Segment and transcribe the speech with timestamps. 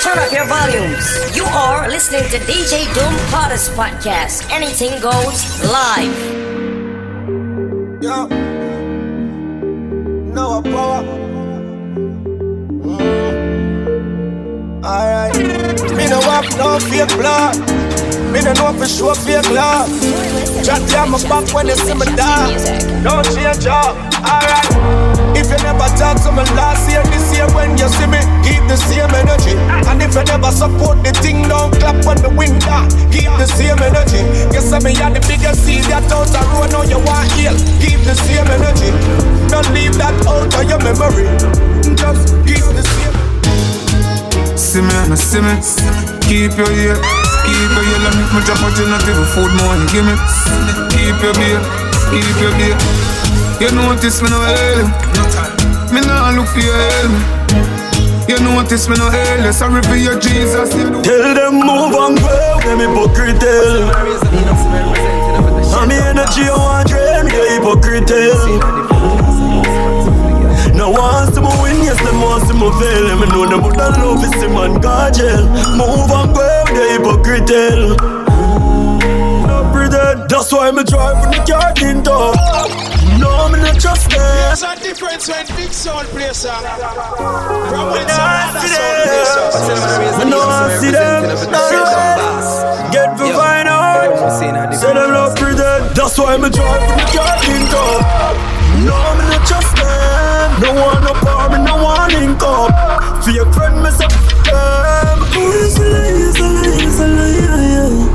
[0.00, 1.36] turn up your volumes.
[1.36, 4.50] You are listening to DJ Doom Potters Podcast.
[4.50, 6.18] Anything goes live.
[8.02, 8.26] Yo.
[10.34, 11.02] No power.
[12.84, 13.14] Mm.
[14.84, 15.36] Alright.
[15.92, 17.56] Me no have no fake blood.
[18.32, 19.88] Me no know for sure fake love.
[20.64, 22.52] Chat down my back when you see me down.
[23.02, 23.96] Don't change up.
[24.20, 25.15] Alright.
[25.36, 28.64] If you never talk to me last year, this year when you see me, keep
[28.72, 29.52] the same energy.
[29.84, 32.88] And if you never support the thing, don't clap when the wind down.
[33.12, 34.24] Keep the same energy.
[34.48, 37.52] Guess I mean, you're the biggest seed that out the road, now you want heal.
[37.84, 38.88] Keep the same energy.
[39.52, 41.28] Don't leave that out of your memory.
[41.92, 43.16] Just keep the same.
[44.56, 45.52] See me I see me.
[46.24, 46.96] Keep your ear,
[47.44, 47.98] keep your ear.
[48.08, 48.98] Let me drop out in a
[49.36, 49.76] food more.
[49.92, 50.16] Give me.
[50.96, 51.60] Keep your beer,
[52.08, 53.15] keep your beer.
[53.58, 54.84] You notice me no hell.
[55.88, 59.50] Me no look for your help You notice me no hell.
[59.50, 63.42] Sorry for your Jesus You Tell them move on well Them hypocrite.
[65.72, 68.12] And me energy I want drain Me the hypocrite.
[70.76, 73.76] Now once to me win, yes, them wants to me fail Them know them would
[73.78, 77.48] love is the man God jail Move on well The hypocrite.
[79.48, 81.72] No That's why me drive with the car
[82.12, 84.20] up no, me not trust them.
[84.20, 86.54] There's a difference when big sound plays uh,
[87.68, 89.32] from when some other sound plays.
[89.36, 90.24] Uh.
[90.24, 90.40] Me no
[90.80, 91.24] see them.
[91.52, 94.32] Alright, get to find out.
[94.74, 95.94] Say them love pretend.
[95.96, 98.00] That's why me drive from the car link up.
[98.84, 100.60] No, me not trust them.
[100.60, 102.72] No one no power, me no one link up.
[103.24, 105.18] For your friend, me say them.
[105.38, 108.05] It's a lie, it's a lie, it's a lie, yeah, yeah.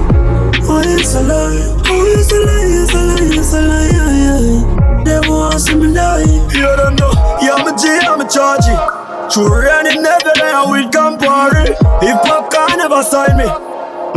[9.32, 11.72] True rain it never there with Campari.
[12.04, 13.46] If popcorn never sign me,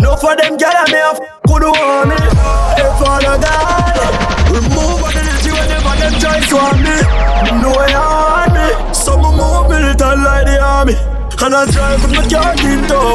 [0.03, 1.21] no for them get me off.
[1.47, 2.17] Could want me.
[2.19, 3.95] If Father God,
[4.51, 6.99] remove all the energy whenever them try to harm me.
[7.63, 8.93] No way on me.
[8.93, 10.95] Some move militant like the army.
[10.95, 13.15] And I drive with my car in tow.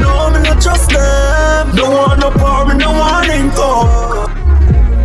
[0.00, 1.76] No, me not trust them.
[1.76, 4.21] No one no power, me no one income.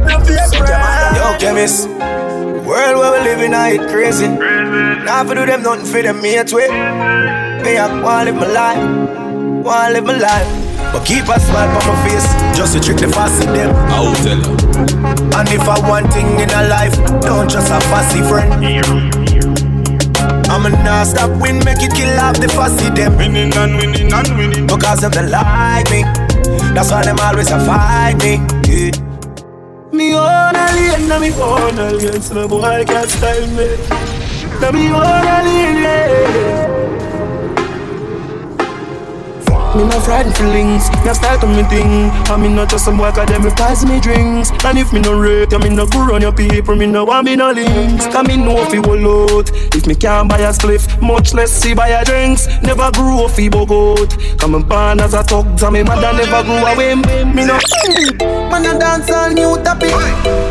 [0.08, 1.90] Yo, chemist.
[2.68, 4.28] World where we living, I it crazy.
[4.28, 6.68] Now for do them nothing for them mate way.
[6.68, 10.48] Me I wanna live my life, wanna live my life.
[10.92, 13.76] But keep a smile on my face, just to trick the fussy them.
[13.92, 14.56] I will tell you.
[15.38, 18.52] And if I want thing in a life, don't just a fussy friend.
[20.50, 23.18] I'ma not stop win, make it kill off the fussy them.
[23.18, 24.68] Winning and winning and winning.
[24.68, 26.04] Because them they like me.
[26.74, 28.40] That's why them always a fight me.
[28.68, 29.07] Yeah.
[29.98, 33.66] Me own alien, na me own alien So no boy can't style me
[34.62, 36.87] Na me own alien
[39.76, 42.10] Me no frightened feelings, no style to me thing.
[42.32, 44.52] I me not just some boy cause them me pass me drinks.
[44.64, 47.26] And if me no rate, yeah, me no go run your people Me no want
[47.26, 50.52] me no links, cause me know if you will out If me can't buy a
[50.52, 52.48] spliff, much less see buy a drinks.
[52.62, 54.40] Never grew up fi bogot.
[54.40, 57.60] Come and born as a thug, and me mother never grew away Me no
[58.50, 59.92] Man a dance all new topic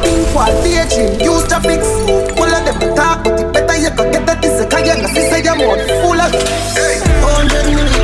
[0.03, 1.89] Think what daydream, use traffics
[2.37, 5.09] Full of them talk, but it better you go get that This a kaya, na
[5.09, 6.33] sister your mouth full of
[7.25, 7.96] Hundred million,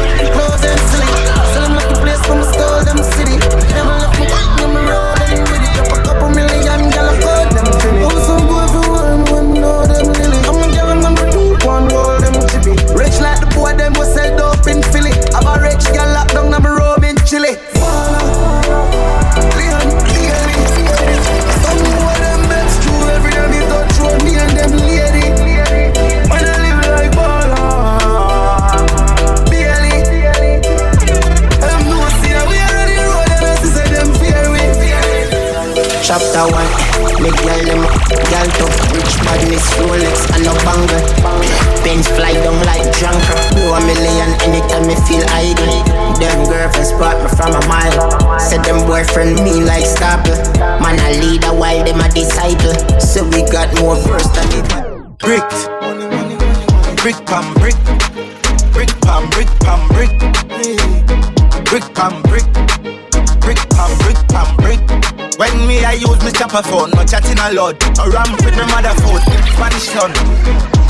[66.53, 69.25] I chopper phone No chatting a lot A ramp with my mother phone
[69.57, 70.13] Spanish town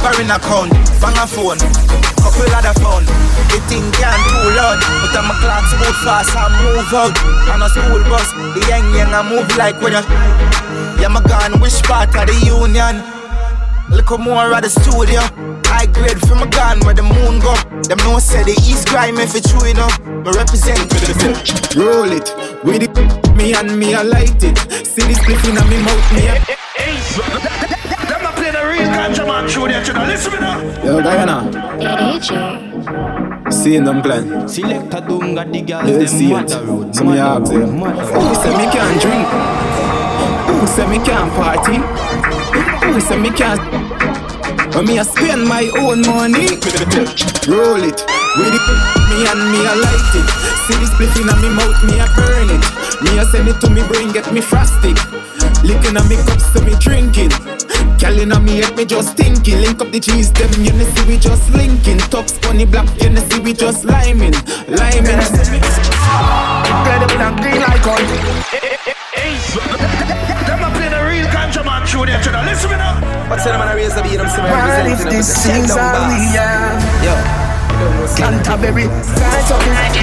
[0.02, 1.58] Foreign account Bang a phone
[2.18, 3.06] Couple other phone
[3.46, 7.14] The thing can't too loud But I'm a clocks move fast I move out
[7.54, 8.26] On a school bus
[8.58, 10.02] The young young I move like when you
[10.98, 12.98] Yeah, my gun, which part of the union
[13.90, 15.20] Look more at the studio.
[15.68, 17.52] high grade from a gun where the moon go.
[17.82, 20.00] Them know say the east crime if it's true enough.
[20.00, 20.88] Me represent.
[20.88, 22.32] The food, roll it
[22.64, 24.81] with it, me and me I light it.
[24.92, 26.28] See this spliff in me mouth, me.
[26.28, 30.04] Eh, eh, eh, a- Them not play the real ganja man through there, you know.
[30.04, 30.60] Listen me now.
[30.84, 31.36] Yo, Diana,
[31.80, 33.52] AJ.
[33.52, 34.46] seeing them plan.
[34.48, 36.30] Select a dunga the girls You them see it.
[36.32, 37.66] mother road Some mother yabs, yeah.
[38.20, 39.28] Who say me can't drink?
[40.60, 41.76] Who say me can't party?
[42.86, 43.62] Who say me can't?
[44.74, 46.48] When me I spend my own money,
[47.48, 48.04] roll it
[48.36, 48.64] with it.
[49.10, 50.26] Me and me I light it.
[50.66, 52.62] See this spliff in me mouth, me I burn it.
[53.02, 54.94] Me I send it to me brain, get me frosty.
[55.62, 57.30] Licking on me cups, so me drinking.
[58.00, 59.60] Calling on me head, me just thinking.
[59.60, 61.98] Link up the cheese, them you know see we just linking.
[62.10, 64.34] Top funny black, you know see we just liming,
[64.66, 65.20] liming.
[66.66, 68.02] Incredible and green like on.
[70.46, 72.32] Them not play the real ganja man through there, you.
[72.48, 72.98] Listen me now.
[73.30, 74.18] What's the man I raise the beat?
[74.20, 75.18] I'm still Well, if representing.
[75.18, 77.41] this things are real, Yo.
[78.16, 79.62] Canterbury, right up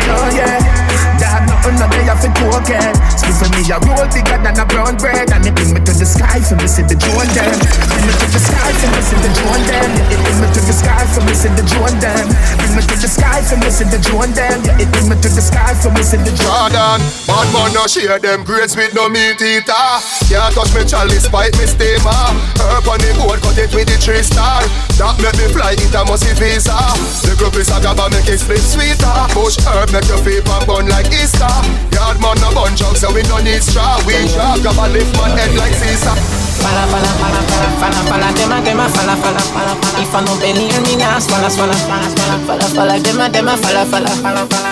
[0.09, 1.18] oh yeah.
[1.39, 2.95] Dad, nothing no day off it.
[3.15, 5.93] Speak for me, a roll bigger than a brown bread, and it bring me to
[5.95, 7.55] the sky for see the drone them.
[7.55, 9.89] Bring me to the sky for see the drone them.
[9.95, 12.27] Yeah, it bring me to the sky for see the drone them.
[12.59, 14.57] Bring me to the sky for see the drone them.
[14.67, 16.75] Yeah, it bring me to the sky for see the drone.
[16.75, 19.87] Jordan, bad man no share them grades with no meat eater.
[20.27, 22.23] Can't touch me chalice, fight me steamer.
[22.59, 24.59] Herb on the board, cut it with the three star.
[24.99, 26.75] That make me fly it a musty visa.
[27.23, 29.15] The group is a gaba make it split sweeter.
[29.31, 31.53] Bush herb make your feet and bun like Easter.
[31.93, 34.01] Yard man no bun jug, so we no need straw.
[34.05, 36.17] We sharp, gaba lift man head like Caesar.
[36.57, 40.01] Fala, fala, fala, fala, fala, fala, dem a, dem a, fala, fala, fala, fala.
[40.01, 43.29] If I no belly, hear me now, swalla, swalla, swalla, swalla, fala, fala, dem a,
[43.29, 44.71] dem a, fala, fala, fala, fala.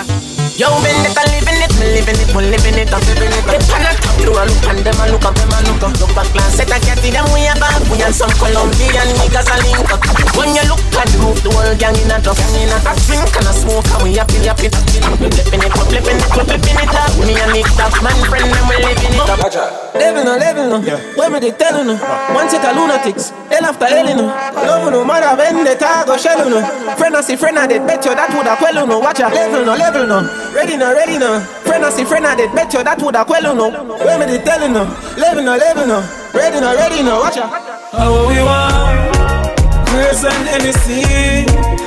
[0.58, 1.57] Yo, been it, I living it, me
[1.92, 3.44] living it, we living it, I'm living it.
[3.48, 5.82] They pan a top, do a look and them a look up, them a look
[5.82, 5.92] up.
[6.00, 9.08] Look back, glance, set a cat in them, we a bad, we and some Colombian
[9.18, 10.00] niggas a link up.
[10.36, 12.92] When you look at the move, the whole gang in a duff, in a a
[13.04, 14.98] drink and a smoke, and we happy, happy, happy.
[15.18, 17.10] We flipping it, we flipping it, we flipping it up.
[17.24, 19.78] Me and Nick, that man friend, them we living it up.
[19.94, 20.78] Level no, level no.
[21.16, 21.96] Where me they tell no.
[22.34, 23.30] One take a lunatics.
[23.50, 24.26] Hell after hell no.
[24.54, 26.62] Love no, matter when they tag or shell no.
[26.96, 28.98] Friend I see friend I did bet you that would a quell no.
[28.98, 30.22] Watch a level no, level no.
[30.54, 31.42] Ready no, ready no.
[31.68, 33.68] Friend I see friend I did bet you that would a quell no.
[34.00, 34.88] Where me they tell no.
[35.20, 36.00] Level no, level no.
[36.32, 37.20] Ready no, ready no.
[37.20, 37.44] Watch a.
[37.92, 39.48] How we want
[39.88, 41.00] Grace and Hennessy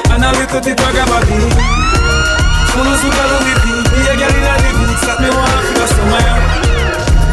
[0.09, 1.37] And a little bit of gabby
[2.73, 5.61] Full of super Louis V Be a girl in a the beats That me want
[5.61, 6.25] for the summer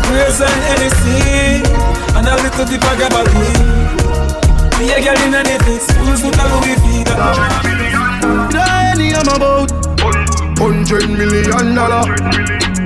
[0.04, 1.64] Grace and Hennessy
[2.12, 3.48] And a little bit of gabby
[4.76, 7.08] Be a girl in a the beats Full of super Louis V
[8.52, 12.02] Tiny I'm about Hundred million dollar.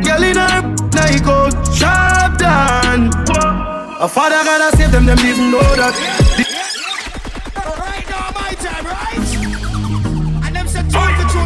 [0.05, 0.61] Girl in her
[0.93, 3.09] Nike out, sharp down.
[3.99, 5.95] A father gotta save them, them didn't know that.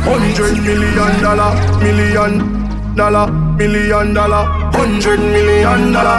[0.03, 6.19] Hundred million dollar, million dollar, million dollar, hundred million dollar.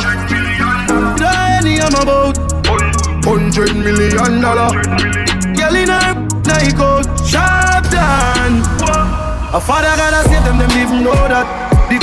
[1.17, 2.37] Tiny I'm about
[3.25, 4.71] Hundred million dollar.
[5.53, 6.13] Girl in her
[6.45, 8.36] Nike out, sharp down.
[9.55, 11.47] A father gotta save them, them didn't know that.
[11.87, 11.95] The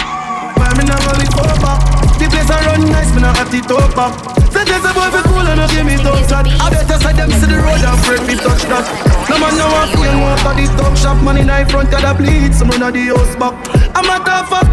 [0.57, 1.77] why me gonna be over.
[2.17, 4.09] The place I run nice, me not at it over.
[4.49, 6.49] Say there's a boy for cool and no give me thumbs up.
[6.49, 8.89] I better side them to the road and afraid me touch that.
[9.29, 11.21] No man no want feel one for the talk shop.
[11.21, 13.53] Man in the front of the bleed, some run of the house back.
[13.93, 14.69] I'm a tough up,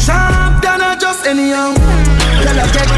[0.00, 1.76] sharp than I just anyhow.
[1.76, 2.88] Tell I get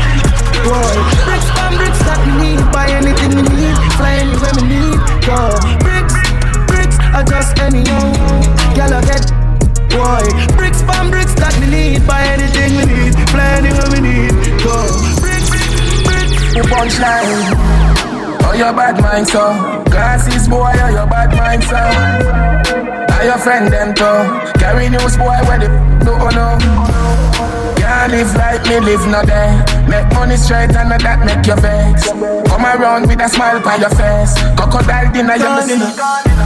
[0.63, 0.97] boy.
[1.27, 4.99] Bricks and bricks that me need, buy anything me need, fly anywhere me need.
[5.27, 6.16] Go bricks,
[7.15, 8.13] are just anyhow.
[8.75, 9.47] Girl I get
[9.97, 10.25] boy.
[10.57, 14.33] Bricks from bricks that we need, buy anything we need, fly anywhere we need.
[14.61, 14.77] Go
[15.21, 15.49] bricks,
[16.05, 16.35] bricks.
[16.55, 17.87] Who punchline?
[18.47, 19.43] Oh, your bad mind, so
[19.91, 21.81] Glasses, boy, oh, your bad mind, so
[23.09, 25.69] Now your friend, them, too Carry news, boy, where the
[26.05, 27.06] do, oh, no
[28.07, 29.51] Can't live like me, live no day
[29.91, 33.83] Make money straight and not that make your vex Come around with a smile on
[33.83, 35.75] your face Crocodile dinner, you miss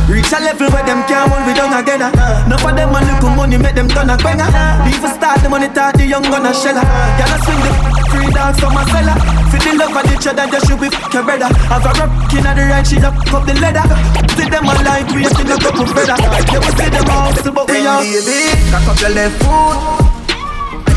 [0.09, 2.09] Reach a level where them can't hold we down together.
[2.17, 2.49] Uh.
[2.49, 4.17] Enough of them man look money make them turn uh.
[4.17, 4.49] a banger.
[4.89, 6.81] Even start the money talk the young gonna sheller.
[6.81, 7.21] Uh.
[7.21, 7.71] Y'all swing the
[8.09, 9.21] free dogs from a cellar.
[9.53, 11.53] Feel the love of each other, just should be f your brother.
[11.69, 13.85] Have a rap rock in the right, she up up the leather.
[14.33, 16.17] See them alive, we in a couple feather.
[16.17, 18.01] Yeah, we see them all, so but we all.
[18.01, 20.00] Baby, cock up your left foot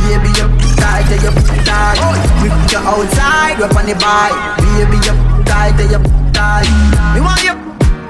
[0.03, 1.31] Baby, you tight, you
[1.63, 1.97] tight.
[2.43, 4.35] We put you outside, we up on the bike.
[4.59, 5.15] Baby, you
[5.47, 5.99] tight, you
[6.35, 6.67] tight.
[7.15, 7.55] Me want you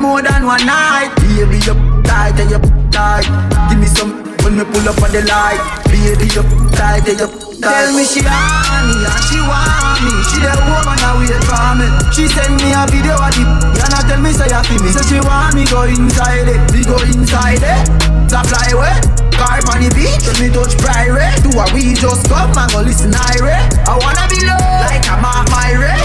[0.01, 1.13] more than one night.
[1.21, 2.59] Baby, you tight, you
[2.91, 3.25] tight.
[3.69, 4.11] Give me some
[4.43, 5.61] when me pull up on the light.
[5.85, 10.11] Baby, you tight, you Tell me she want me and she want me.
[10.27, 11.87] She the woman now wait for me.
[12.11, 13.47] She send me a video of the.
[13.47, 14.91] You not tell me say you feel me.
[14.91, 16.59] Say she want me go inside it.
[16.75, 17.87] We go inside it.
[18.33, 18.97] Fly away.
[19.39, 21.39] Car on the beach, let me touch private.
[21.39, 23.79] Do what we just come and go listen irate.
[23.87, 26.03] I wanna be low like I'm on my race.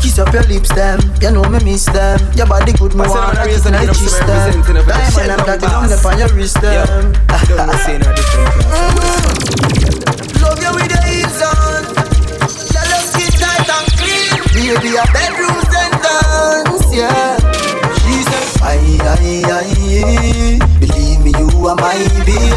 [0.00, 1.00] Kiss up your lips, them.
[1.20, 2.20] You know me miss them.
[2.36, 4.62] Your body good, me want to kiss and I kiss them.
[4.62, 7.12] Diamond and platinum on your wrist, them.
[10.44, 11.82] Love you with the heels on.
[12.72, 14.36] Your love skin tight and clean.
[14.52, 17.40] Baby, a bedroom sentence, yeah.
[18.04, 20.58] She said, aye, aye, aye.
[20.78, 21.96] Believe me, you are my
[22.28, 22.52] baby.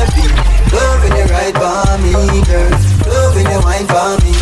[0.67, 2.11] Loving you right for me,
[2.45, 2.71] girl.
[3.07, 4.33] Loving you wine for me.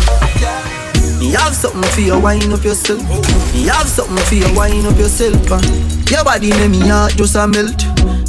[1.20, 3.00] Me have something for you, wine up yourself.
[3.54, 5.50] Me have something for you, wine up yourself.
[5.50, 5.60] Uh.
[6.10, 7.84] Your body make me heart just a melt.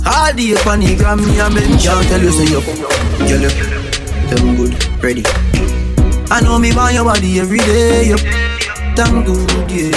[0.05, 1.81] All day on the gram, me a melt.
[1.81, 2.62] Can't tell you say you,
[3.27, 3.87] you look,
[4.29, 5.24] them good, ready.
[6.29, 8.19] I know me buy your body every day, yep.
[8.96, 9.96] Damn good, yeah.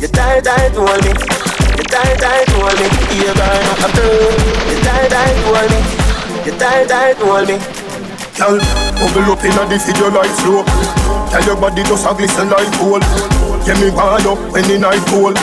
[0.00, 1.10] You tight, tight, hold me.
[1.10, 2.86] You tight, tight, hold me.
[3.18, 4.30] You burn up a blue.
[4.70, 5.80] You tight, tight, hold me.
[6.44, 7.56] You tight, tight, hold me.
[8.36, 8.58] Girl,
[8.98, 10.62] bubble up inna the video like flow.
[11.30, 13.02] Tell your body just a glisten like gold.
[13.64, 15.38] Get me wind up when the night cold.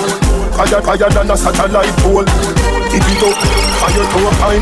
[0.55, 2.60] Higher, higher than a satellite pole.
[2.91, 4.60] Keep it up, and you toe time.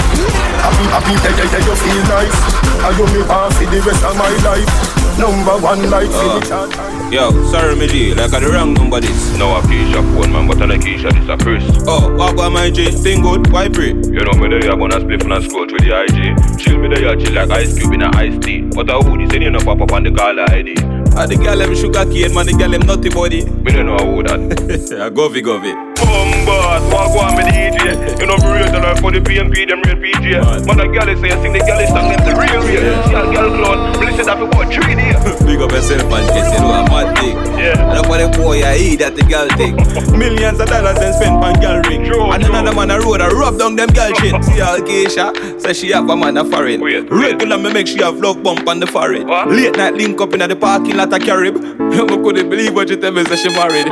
[0.62, 2.38] Happy, happy, yeah, yeah, yeah, you feel nice.
[2.86, 4.70] And you me want for the rest of my life.
[5.18, 9.36] Number one like uh, finish Yo, sorry me G, like I the wrong number this.
[9.36, 11.64] No a Keisha phone man, but I like Keisha, this a Chris.
[11.88, 12.92] Oh, what about my G?
[12.92, 13.90] Thing good, why pray?
[13.98, 16.60] You know me there, I'm gonna split and scroll through the IG.
[16.60, 18.62] Chill me there, chill like ice cube in a iced tea.
[18.62, 20.76] But I would say you know pop up on the caller ID.
[21.18, 23.44] Ah, the girl them sugar cane, man, the girl them nutty body.
[23.44, 24.40] Me don't know how that.
[25.02, 25.89] I govy govy.
[26.06, 28.20] Bombard, walk on me DJ.
[28.20, 30.40] You know me real life for the PMP, them real PJ.
[30.44, 32.84] Man, man the girl say I sing the girl is song them the real real.
[33.08, 35.18] See a girl clown, listen that for what three days.
[35.48, 37.36] Big up yourself and kiss you know a mad thing.
[37.58, 37.76] Yeah.
[37.94, 39.76] That's what the boy I eat that the girl thing.
[40.20, 42.06] Millions of dollars them spent on girl ring.
[42.06, 42.54] True, and true.
[42.54, 44.42] another man a road a rub down them girl chin.
[44.48, 46.82] See how Keisha say she have a man a foreign.
[46.82, 49.28] Regular me make she have love bump on the forehead.
[49.28, 49.50] What?
[49.50, 51.56] Late night link up in the parking lot of Carib.
[51.56, 53.88] Me couldn't believe what you tell me say she married.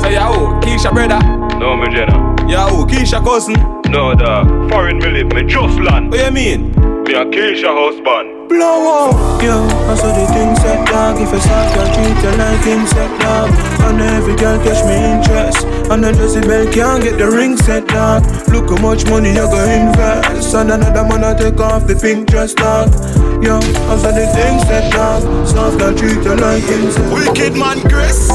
[0.00, 1.49] Say yo, Keisha brother.
[1.58, 2.16] No me Jenna.
[2.48, 3.54] Yo, Keisha cousin.
[3.90, 6.10] No the foreign me live, me just land.
[6.10, 6.70] What you mean?
[7.04, 8.48] Me a Keisha husband.
[8.48, 9.42] blow up.
[9.42, 9.56] Yo,
[9.90, 11.20] I saw the things set dog.
[11.20, 13.50] If a soft girl treat you like insect dog.
[13.86, 15.66] And every girl catch me interest.
[15.90, 18.22] And the Jesse Bell can't get the ring set dog.
[18.48, 20.54] Look how much money you go invest.
[20.54, 22.92] And another man I take off the pink dress dog.
[23.42, 25.22] Yo, I saw the thing set dog.
[25.46, 27.10] Soft girl treat you like insect.
[27.12, 28.28] Wicked man Chris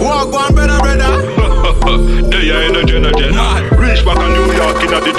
[0.00, 3.68] Walk one brother brother there you in a Jenna Jenna.
[3.76, 5.17] Reach back in New York in a the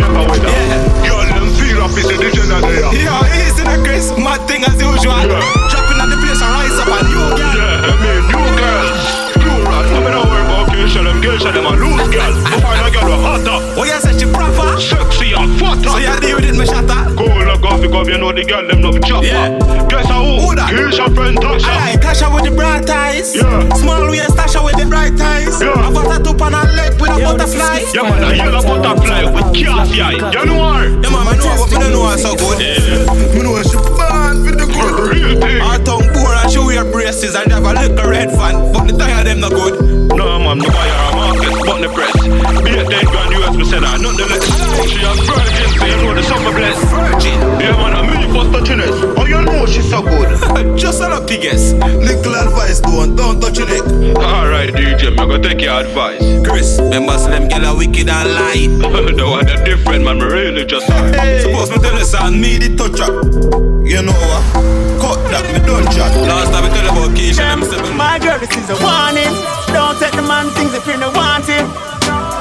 [28.00, 30.12] Yeah man, a yellow butterfly with cassie eye.
[30.14, 30.88] You know her?
[30.88, 32.60] Yeah man, I know but me know her so good
[33.36, 35.60] Me know she bad for the good Real thing.
[35.60, 38.98] Her tongue poor and she wear braces and have a little red fan But the
[38.98, 39.82] tire them not good
[40.16, 42.19] No man, no buy her a market, but the press.
[42.80, 44.40] Be a ten grand US, me sell her, nonetheless.
[44.88, 46.80] She a virgin, so you know the summer bless.
[46.88, 49.20] Virgin Yeah man, a me first touchiness.
[49.20, 50.32] Oh you know she so good.
[50.80, 53.84] Just a lucky guess Little advice don't, don't touch your neck
[54.16, 56.24] Alright DJ, me gonna take your advice.
[56.48, 58.72] Chris, remember Slim girl a wicked and light
[59.18, 61.12] the one that different man, me really just sorry.
[61.42, 63.12] Suppose me tell you son, me the toucher
[63.84, 64.44] You know what?
[65.04, 68.20] Cut that, me don't chat Last time I tell you about Keisha, them seven My
[68.20, 69.36] girl, this is a warning.
[69.68, 71.89] Don't take the man things if you don't want him.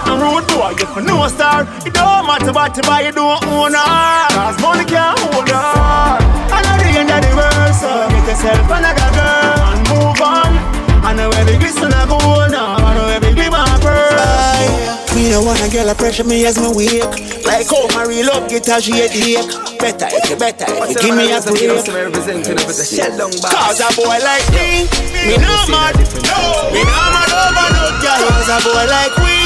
[0.09, 3.45] The rude boy, if you no star, it don't matter what you buy, you don't
[3.53, 4.29] own her.
[4.33, 6.17] Cause money can't hold her.
[6.49, 10.57] And at the end of the world, so get yourself another girl and move on.
[11.05, 15.13] I know every glisten I go on, I know every give my birth.
[15.13, 17.03] Me no want a girl a pressure me as me wake
[17.43, 19.51] Like how my real love get her she a ache
[19.81, 21.85] Better if you better if you give me a break
[22.79, 24.87] Cause a boy like me,
[25.27, 25.99] me no mad.
[26.23, 28.21] No, me no mad over no girl.
[28.31, 29.38] Cause a boy like we,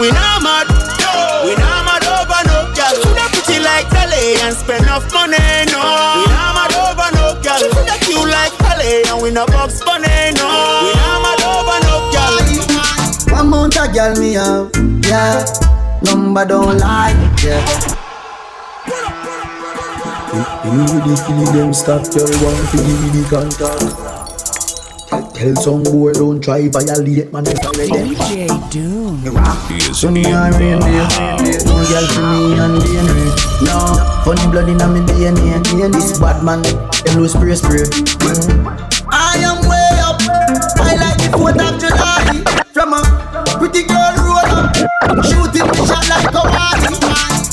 [0.00, 0.66] we no mad.
[1.00, 2.94] No, we no mad over no girl.
[3.02, 5.38] Coulda pretty like Dolly and spend enough money.
[5.70, 5.80] No,
[6.18, 7.62] we no mad over no girl.
[7.72, 10.34] Coulda cute like Dolly and we no box bunny.
[10.38, 10.46] No,
[10.84, 12.36] we no mad over no girl.
[13.34, 14.70] One month a girl me have,
[15.06, 15.44] yeah
[16.02, 17.64] Number don't lie, yeah
[20.64, 24.13] You the killing them stop, girl want to give me the contact.
[25.44, 28.08] Tell some boy don't try violate man if I read them.
[28.16, 29.20] DJ Doom.
[29.92, 31.04] Sun and rain day,
[31.68, 33.28] no girl for me and DNA.
[33.60, 33.76] No,
[34.24, 35.92] funny blood inna me DNA.
[35.92, 37.84] This bad man, them lose spray spray.
[37.84, 38.64] Mm.
[39.12, 40.16] I am way up.
[40.80, 42.40] I like the 4th of July.
[42.72, 43.04] From a
[43.58, 44.72] pretty girl roll up.
[45.28, 46.88] Shooting the shot like a party.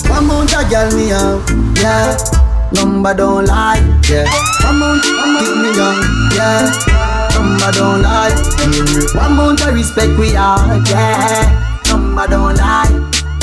[0.10, 1.44] One mount a girl me out,
[1.76, 2.51] yeah.
[2.74, 4.26] Number don't lie, yeah.
[4.64, 5.12] One mount, keep
[5.60, 6.00] me young,
[6.36, 6.72] yeah.
[7.36, 9.22] Number don't lie, yeah.
[9.22, 11.82] One mount of respect we are, yeah.
[11.88, 12.88] Number don't lie.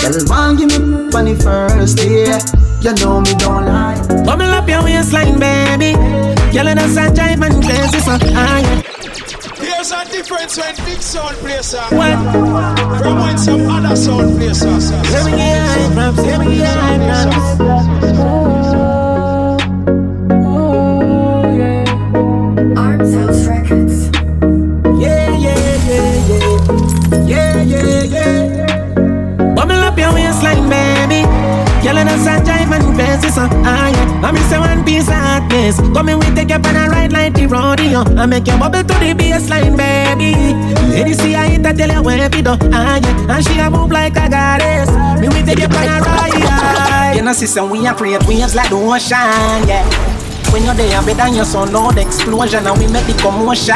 [0.00, 2.40] Girl, one give me funny first, yeah.
[2.80, 4.00] You know me don't lie.
[4.24, 5.92] Bubble up your waistline, baby.
[6.52, 8.82] Girl, and a sun jive and crazy, so I
[9.58, 11.88] There's a difference when big sound plays a uh.
[11.90, 13.02] What?
[13.02, 16.78] from when some other sound plays a Let me get high props, let me get
[16.78, 18.07] high props.
[23.08, 24.10] Arms House Records.
[25.00, 25.56] Yeah, yeah,
[25.88, 27.24] yeah, yeah.
[27.24, 29.54] Yeah, yeah, yeah.
[29.54, 31.24] Bubble up your waistline, baby.
[31.82, 34.26] Girl, and a sun jive and crazy, so I yeah.
[34.26, 35.80] I miss a one piece of hotness.
[35.94, 38.00] Come in, we take you on a ride like the rodeo.
[38.20, 40.34] I make you bubble to the baseline, baby.
[40.92, 42.56] Lady see I hit, I tell you where to do.
[42.72, 43.36] Ah, yeah.
[43.36, 44.90] And she a move like a goddess.
[45.20, 47.14] Me, we take you on a ride.
[47.16, 50.17] You know, sister, we a create waves like the ocean, yeah.
[50.52, 53.74] When you're there, better your son, no the explosion, and we make the commotion.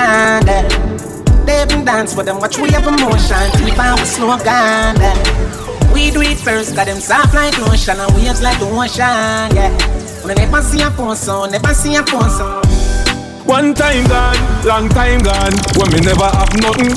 [0.48, 0.64] Yeah.
[1.44, 4.96] They even dance with them, watch we have emotion, keep on with slogan.
[4.96, 5.92] Yeah.
[5.92, 9.52] We do it first, got them soft like lotion, and waves like the ocean.
[9.54, 9.70] Yeah.
[10.24, 11.16] When never see a phone
[11.50, 12.30] never see a phone.
[13.44, 16.94] One time gone, long time gone, when me never have nothing.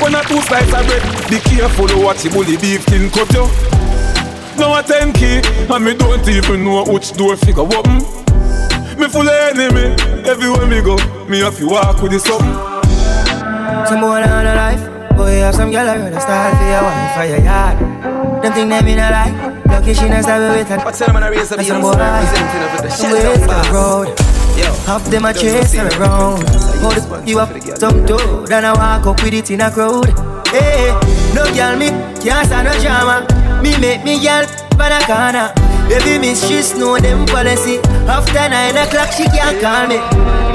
[0.00, 3.46] When I two slices of bread, be careful what the bully beef can cut you.
[4.56, 8.11] Now a 10 key, and me don't even know which door figure open.
[8.98, 9.94] Me full of enemy,
[10.28, 10.96] everywhere me go,
[11.26, 12.54] me have to walk with the something.
[13.86, 17.24] Some boy on a life, boy have some girl already start for your wife for
[17.24, 17.78] your yard.
[18.42, 20.78] Them think them in a life, lucky she not stab with her.
[20.84, 23.40] What's the man I raise up Some young boy representing of the some shelter ways
[23.40, 23.70] to the boss.
[23.70, 24.18] road.
[24.86, 26.42] Half them a chase her around.
[26.82, 30.10] Hold the you up some toad and I walk up with it in a crowd.
[30.48, 30.92] Hey,
[31.34, 31.88] no girl me
[32.20, 33.26] can't stand no drama.
[33.62, 34.44] Me make me girl
[34.76, 35.71] for the corner.
[35.92, 37.76] Baby miss she know them policy.
[38.08, 39.96] After nine o'clock she can't call me.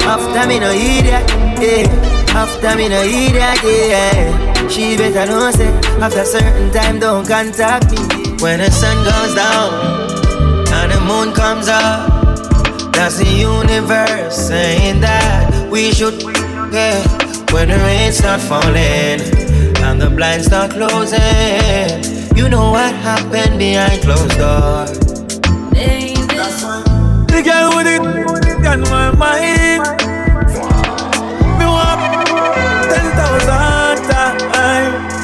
[0.02, 1.30] After me no idiot,
[1.62, 1.86] yeah.
[2.34, 4.68] After me no idiot, yeah.
[4.68, 5.68] She better know say
[6.02, 8.34] after certain time don't contact me.
[8.42, 9.74] When the sun goes down
[10.74, 12.10] and the moon comes up.
[12.92, 16.20] That's the universe saying that we should,
[16.74, 16.98] yeah.
[17.52, 19.22] When the rain start falling
[19.86, 25.17] and the blinds start closing, you know what happened behind closed doors.
[25.78, 28.02] The girl with it
[28.66, 29.86] on my mind.
[31.54, 32.00] Me want
[32.90, 35.22] ten thousand times.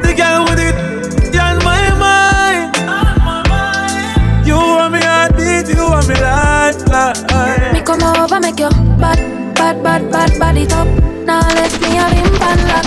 [0.00, 2.72] The girl with it on my mind.
[4.46, 7.74] You want me heartbeat, you want me lifeline.
[7.74, 9.20] Me come over, make your bad,
[9.54, 10.88] bad, bad, bad body top.
[11.26, 12.86] Now let me have him lock.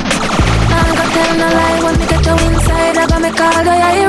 [0.73, 2.97] Now go tell no lie when me get you inside.
[2.97, 4.06] I go make the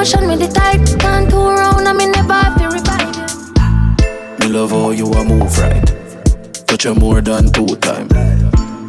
[0.00, 1.00] Better than the ocean, me the tide.
[1.00, 4.46] Can't go around, me never have to revive you.
[4.46, 6.66] Me love how you a move right.
[6.66, 8.08] Touch you more than two time.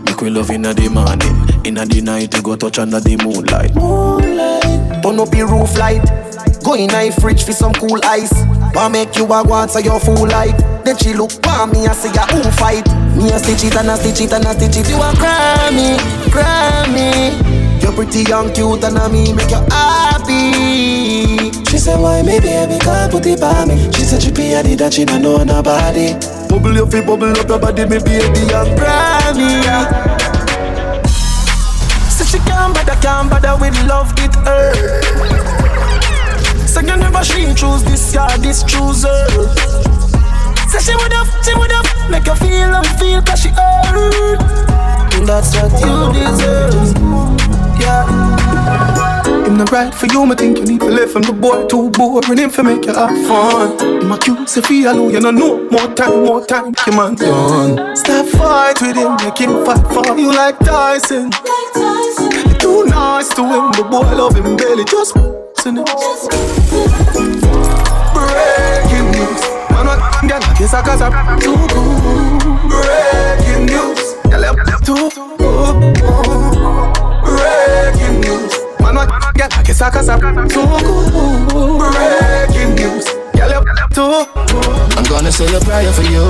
[0.05, 3.75] Make we love inna the morning, inna the night you go touch under the moonlight.
[3.75, 5.03] Moonlight.
[5.03, 6.05] Turn up your roof light.
[6.63, 8.31] Go in my fridge for some cool ice.
[8.73, 10.55] Wanna make you a want so you full like.
[10.85, 12.87] Then she look for me and say ya who fight.
[13.17, 14.89] Me a stitch it and a stitch it and a stitch it.
[14.89, 15.97] You a cry me,
[16.31, 17.50] cry me.
[17.81, 21.51] You're pretty young, cute and a me make you happy.
[21.69, 23.91] She said, why me baby can't put it by me?
[23.91, 26.13] She said she pay her that she don't know nobody.
[26.47, 29.61] Bubble your feet, bubble up your body, me baby and me.
[32.11, 34.75] Say she can't bother, can't bother with love, it hurt.
[36.67, 39.25] Say you never she choose this guy, this chooser.
[40.69, 44.39] Say she would have, she would have make you feel and feel cause she hurt.
[45.25, 47.40] That's what you deserve.
[47.81, 49.45] Yeah.
[49.45, 51.89] Him not right for you, me think you need to live from the boy too
[51.91, 53.77] boring him for make you have fun.
[54.01, 57.95] Him accuse if he alone, you know no more time, more time, your man done.
[57.95, 61.31] Stop fight with him, make him fight for you like Tyson.
[62.47, 65.15] You too nice to him, the boy love him barely just
[65.65, 65.85] in it.
[68.13, 69.41] Breaking news,
[69.73, 72.41] man, what girl, I guess I I'm too good.
[72.69, 74.45] Breaking news, girl,
[78.31, 79.31] I'm too good.
[79.35, 79.77] Breaking news.
[79.77, 81.79] Saka saka so good.
[81.79, 83.05] Breaking news.
[83.35, 84.25] Girl, you too.
[84.97, 86.27] I'm gonna say a prayer for you.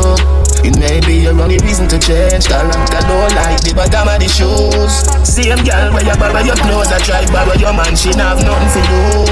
[0.63, 2.45] It may be your only reason to change.
[2.47, 4.93] Cause I don't like the bottom of the shoes.
[5.25, 7.95] Same girl where you borrow your clothes, I try borrow your man.
[7.97, 8.81] She have nothing to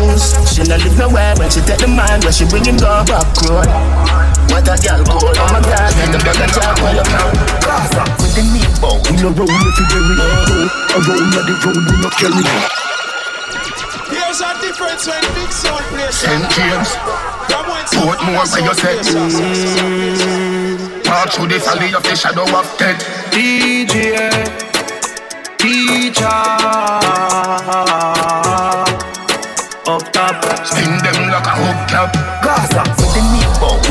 [0.10, 0.34] lose.
[0.50, 3.30] She not live nowhere when she take the man, when she bring him go back
[3.46, 3.70] road.
[4.50, 7.38] What a girl call, oh my god, and the of chalk while you count.
[7.62, 8.98] Gaza, with the knee bow.
[9.10, 10.14] We no roll if you bury
[10.94, 12.44] Around the road, we no carry
[14.10, 16.16] Here's a difference when big sound plays.
[16.16, 16.50] St.
[16.52, 16.90] James,
[17.94, 18.96] Portmore, where you say.
[21.06, 23.02] Walk through the valley of the shadow of death.
[23.32, 24.18] DJ,
[25.58, 26.26] teacher,
[29.86, 30.66] up top.
[30.66, 32.49] Spin them like a hook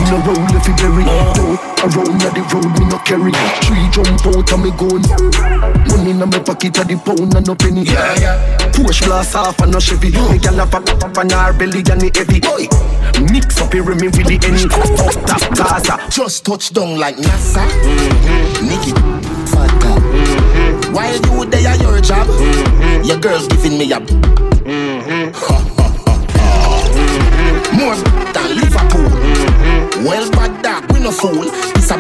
[0.09, 3.29] We no roll if you bury Around the road, we no carry.
[3.61, 5.05] Three jump out and me gun.
[5.85, 7.85] Money in my pocket of the pound and no penny.
[7.85, 10.09] Yeah, yeah Push glass off and no Chevy.
[10.33, 12.41] Me gal a pop up on her belly and it heavy.
[12.41, 12.65] Boy,
[13.29, 16.01] Mix up here me with the any Up top Gaza.
[16.09, 17.69] Just touch down like NASA.
[17.69, 18.65] Mm-hmm.
[18.65, 18.93] Nicky
[19.53, 20.95] Fata mm-hmm.
[20.95, 22.27] While you there your job.
[22.29, 23.05] Mm-hmm.
[23.05, 25.68] Your girl's giving me a mm-hmm.
[30.07, 31.97] Well bad dog, we no fool It's a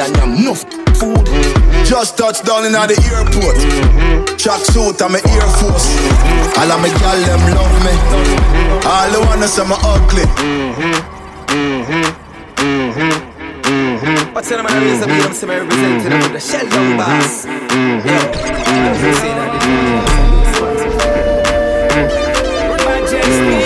[0.00, 0.64] and I'm enough
[0.96, 1.84] food mm-hmm.
[1.84, 4.24] Just touched down in the airport mm-hmm.
[4.40, 6.58] Track suit and my Air Force mm-hmm.
[6.58, 8.88] All of my gal them love me mm-hmm.
[8.88, 10.96] All the wanna say me ugly mm-hmm.
[11.52, 12.22] Mm-hmm.
[12.62, 14.34] Mm-hmm.
[14.34, 17.44] What's the man is a beat up representing them the shell down bass
[22.82, 23.61] Majestic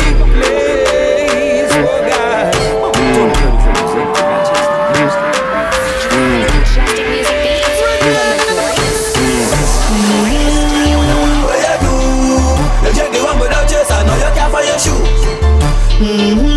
[15.98, 16.55] Mm-hmm.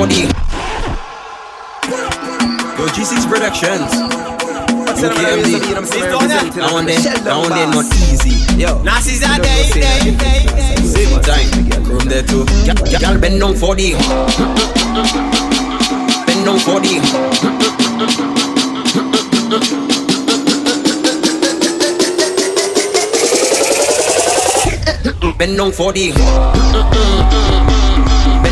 [0.00, 0.22] Bend down for the
[2.78, 3.92] Yo, G6 Productions
[5.00, 5.50] UKMD
[6.56, 8.36] Down there, down there not easy.
[8.56, 11.50] Yo, Nazis are day, day, day Same time,
[11.84, 12.44] from there too.
[13.20, 13.92] Bend down for the
[16.26, 17.00] Bend down for the
[25.38, 27.69] Bend down for the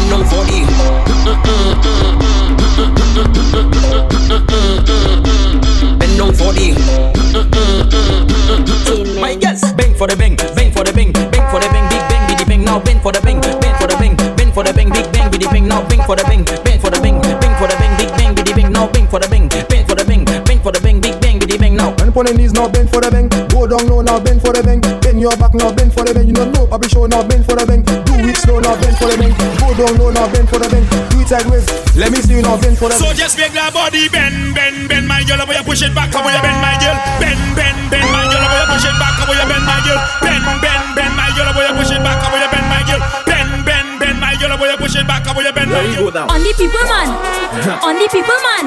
[0.09, 0.65] Bend down for the
[5.99, 6.73] Bend down for the
[9.21, 12.01] My girls, bang for the bang, bang for the bang, bang for the bang, big
[12.09, 14.73] bang, biddy bang, now bang for the bang, bang for the bang, bang for the
[14.73, 17.55] bang, big bang, biddy bang, now bang for the bang, bang for the bang, bang
[17.61, 20.05] for the bang, big bang, biddy bang, now bang for the bang, bang for the
[20.09, 21.95] bang, bang for the bang, big bang, biddy bang, now.
[21.95, 23.29] Bend on the knees now, bend for the bang.
[23.49, 24.81] Go down low now, bend for the bang.
[25.01, 26.27] Bend your back now, bend for the bang.
[26.27, 27.88] You know, Bobby show now, bend for the bang.
[28.39, 29.35] Do it slow now, bend for the bang.
[29.59, 30.87] Go down low now, bend for the bang.
[31.11, 31.67] Do it sideways.
[31.99, 34.87] Let me see you now, bend for the So just make that body bend, bend,
[34.87, 35.43] bend, my girl.
[35.43, 36.15] How you push it back?
[36.15, 36.95] How you bend, my girl?
[37.19, 38.39] Bend, bend, bend, my girl.
[38.39, 39.19] How you push it back?
[39.19, 39.99] How you bend, my girl?
[40.23, 41.51] Bend, bend, bend, my girl.
[41.51, 42.23] How you push it back?
[42.23, 43.03] How you bend, my girl?
[43.27, 44.55] Bend, bend, bend, my girl.
[44.55, 45.27] How you push it back?
[45.27, 46.31] How you bend, my girl?
[46.35, 47.11] On the people man.
[47.83, 48.67] On the people man.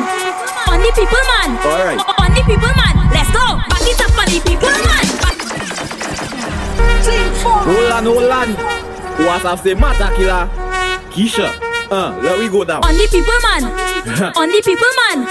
[0.67, 1.49] On the people man.
[1.63, 1.99] Alright.
[2.19, 2.95] On the people man.
[3.15, 3.55] Let's go.
[3.71, 5.07] Back it up on the people man.
[7.63, 10.47] Hold on, hold on What have the matter killer?
[11.11, 11.51] Keisha
[11.91, 13.67] Uh, let we go down On the people man.
[14.39, 15.27] On the people man.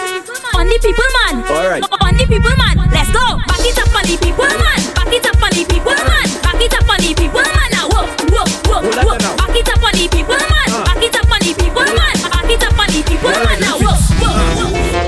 [0.60, 1.34] On the people man.
[1.48, 1.84] Alright.
[2.04, 2.76] On the people man.
[2.92, 3.24] Let's go.
[3.48, 4.80] Back it up on the people man.
[4.92, 6.28] Back it up on the people man.
[6.44, 7.68] Back it up on the people man.
[7.72, 9.36] Now whoa, whoa, whoa, Hold whoa.
[9.40, 10.68] Back it up on the people man.
[10.84, 12.16] Back it up on the people man.
[12.28, 13.56] Back it up on the people man.
[13.64, 15.00] Now whoa, whoa, whoa.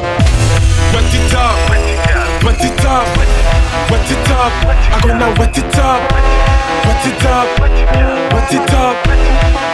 [0.96, 3.04] Wet it up, wet it up,
[3.92, 4.52] wet it up.
[4.88, 6.00] I gonna wet it up,
[6.88, 8.21] wet it up, wet
[8.55, 8.97] it up,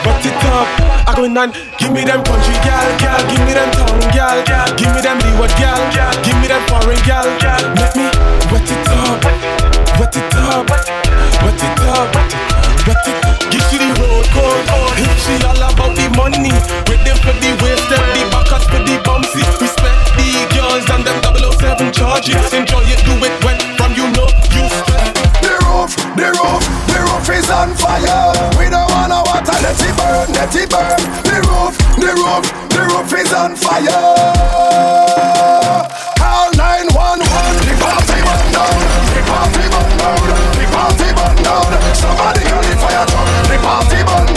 [0.07, 0.69] wet it up.
[1.09, 4.93] I gonna give me them country gal, gal, give me them town gal, gal, give
[4.95, 7.27] me them Leeward gal, gal, give me them foreign gal.
[7.43, 7.59] Gal.
[7.75, 8.07] Let me
[8.53, 9.25] wet it up,
[9.99, 10.69] wet it up,
[11.43, 12.15] wet it up,
[12.87, 13.19] wet it.
[13.19, 14.65] Up, give she the road code,
[15.01, 16.53] if she all about the money,
[16.89, 19.43] with them for the waist, them the backers for the bumpsy.
[19.61, 22.53] Respect the girls and them 007 charges.
[22.53, 25.09] Enjoy it, do it when from you know you stress.
[25.41, 28.58] The roof, the roof, the roof is on fire.
[29.69, 30.97] Let it burn, let it burn.
[31.29, 33.85] The roof, the roof, the roof is on fire.
[36.17, 37.21] Call 911.
[37.69, 38.81] The party burn down.
[39.13, 40.25] The party burn down.
[40.57, 41.69] The party burn down.
[41.93, 43.29] Somebody call the fire truck.
[43.45, 44.28] The party burn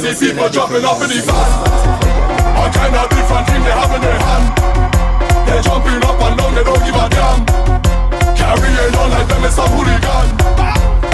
[0.00, 1.82] the people jumping up in the van.
[2.72, 4.46] Kind of different thing they have in their hand.
[5.46, 7.46] They jumping up and down, they don't give a damn.
[8.34, 10.26] Carrying on like them is a hooligan.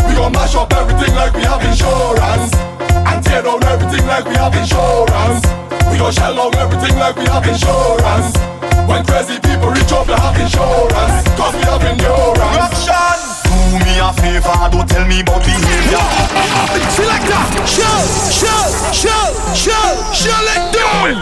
[0.08, 2.54] We gon' mash up everything like we have insurance.
[3.04, 5.44] And tear down everything like we have insurance.
[5.90, 8.32] We gon' shell down everything like we have insurance.
[8.88, 11.28] When crazy people reach up, they have insurance.
[11.36, 13.07] Cause we have endurance.
[14.48, 14.70] Corruption!
[14.70, 16.04] Do me a favor, don't tell me about behavior.
[16.96, 18.00] Selector, show,
[18.32, 21.20] show, show, show, show it down.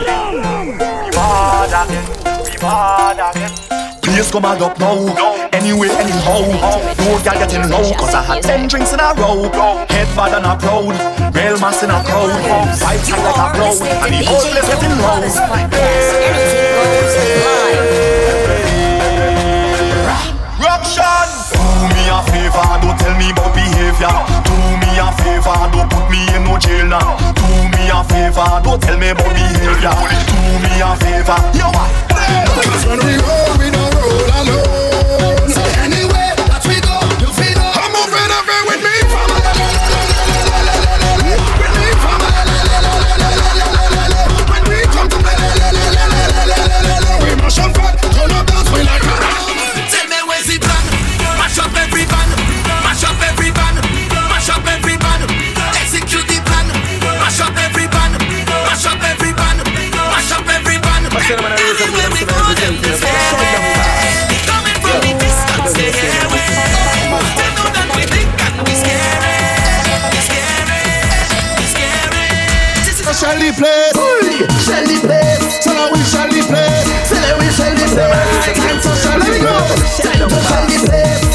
[0.67, 2.07] We bad again,
[2.45, 3.53] we bad again.
[4.03, 5.49] Please come and up now.
[5.53, 6.41] Anyway, anyhow.
[6.99, 9.51] No girl getting low, cause I had 10 drinks in a row.
[9.89, 10.95] Head bad and a proud.
[11.35, 12.31] Real mass in a crowd.
[12.79, 13.75] Five tight like a blow.
[14.07, 15.21] And the whole place getting low.
[16.87, 17.96] Corruption!
[23.97, 24.13] Behavior.
[24.45, 27.17] Do me a favor, don't put me in no jail now.
[27.35, 29.91] Do me a favor, don't tell me about behavior.
[30.27, 31.91] Do me a favor, yo what?
[32.87, 35.49] When we roll, we don't roll alone.
[35.51, 37.59] So anyway that we go, you feel.
[37.59, 38.31] I'm moving
[38.69, 39.41] with me from a
[41.59, 42.35] With me from a
[44.51, 45.07] When we come
[73.27, 73.93] shall the place.
[74.65, 75.65] Shall the place.
[75.65, 76.87] So now we shall the place.
[77.09, 78.55] So now we shall the place.
[78.55, 79.99] Time to shall the place.
[79.99, 81.26] Time to shall the place.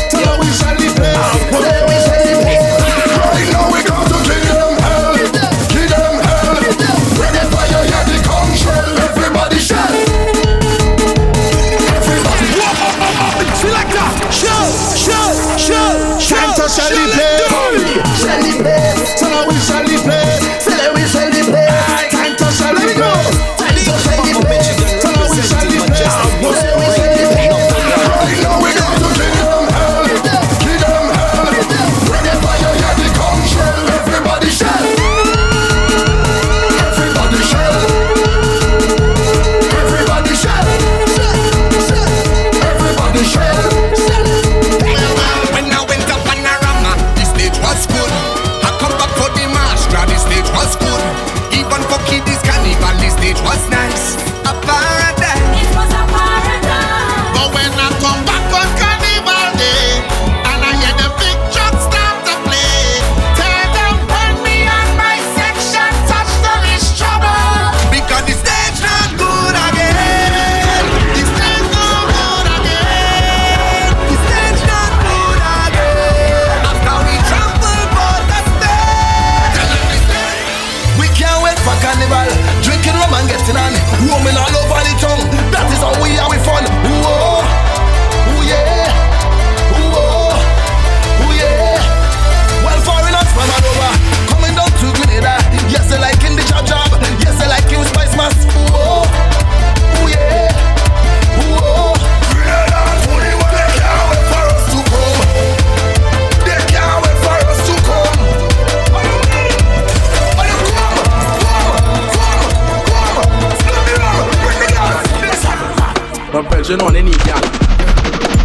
[116.31, 117.43] But pressure on any gal.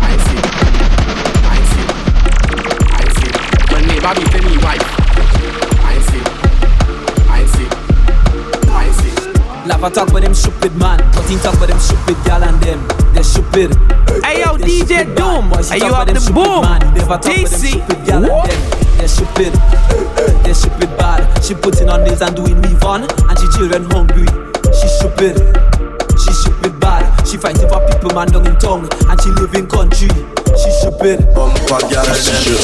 [0.03, 0.43] I see.
[1.47, 1.87] I see.
[2.91, 3.31] I see.
[3.73, 4.83] When neighbor beat any wife.
[5.87, 6.23] I see.
[7.31, 7.69] I see.
[8.67, 9.69] I see.
[9.69, 12.83] Lava talk with them stupid man, but he talk with them stupid gal and them.
[13.15, 13.77] They're stupid.
[14.25, 15.51] Hey yo, They're DJ stupid Doom, man.
[15.51, 16.63] Boys, are you up them the boom?
[16.63, 16.83] Man.
[16.83, 18.99] He Never talk with them stupid gal and them.
[18.99, 19.53] They're stupid.
[20.43, 21.23] They're stupid bad.
[21.45, 24.27] She putting on nails and doing weave on, and she children hungry.
[24.75, 25.66] She stupid.
[27.27, 30.07] She fight for people man down in town And she live in country
[30.55, 32.63] She should be Bumper girl She should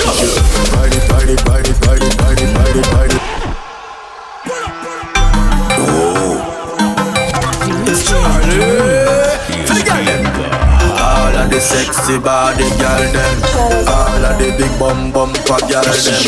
[10.94, 13.42] All of the sexy body girl them
[13.90, 16.22] All of the big bum bum for girl them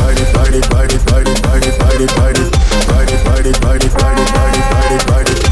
[0.00, 2.48] Party, party, party, party, party, party, party
[2.88, 5.43] Party, party, party, party, party, party, party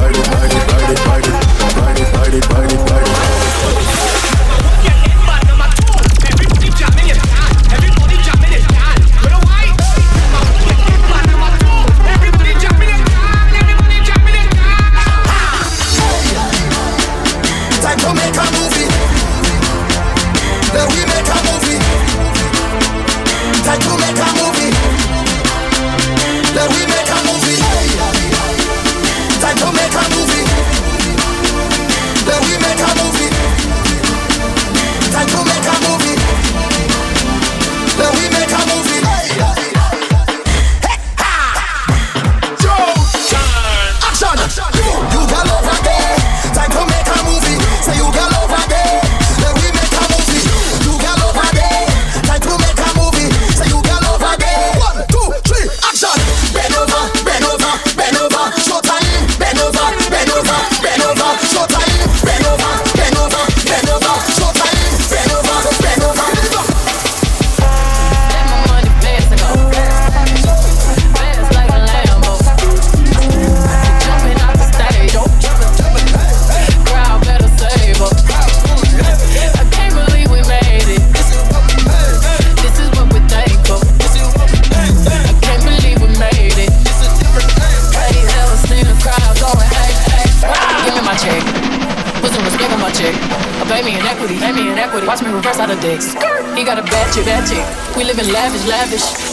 [0.00, 3.09] party, it, party, it, party, it, party, it.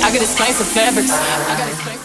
[0.03, 1.96] I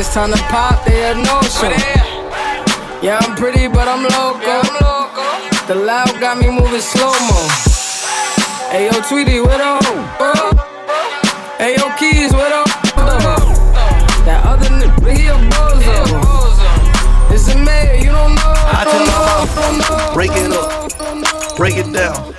[0.00, 1.68] it's time to pop, they have no show.
[3.04, 4.40] Yeah, I'm pretty, but I'm loco.
[4.40, 5.66] Yeah, I'm loco.
[5.68, 7.40] The loud got me moving slow mo.
[8.72, 9.84] Hey, yo, Tweety, what up?
[11.60, 12.66] yo, Keys, what up?
[14.24, 15.96] That other nigga, he a bozo.
[17.30, 18.54] It's a mayor, you don't know.
[18.72, 20.14] I don't know, don't know.
[20.14, 22.34] Break it up, break it down,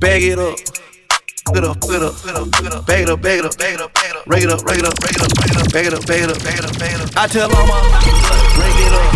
[0.00, 0.58] bag it up
[7.30, 7.78] tell all my
[8.56, 9.06] break it up,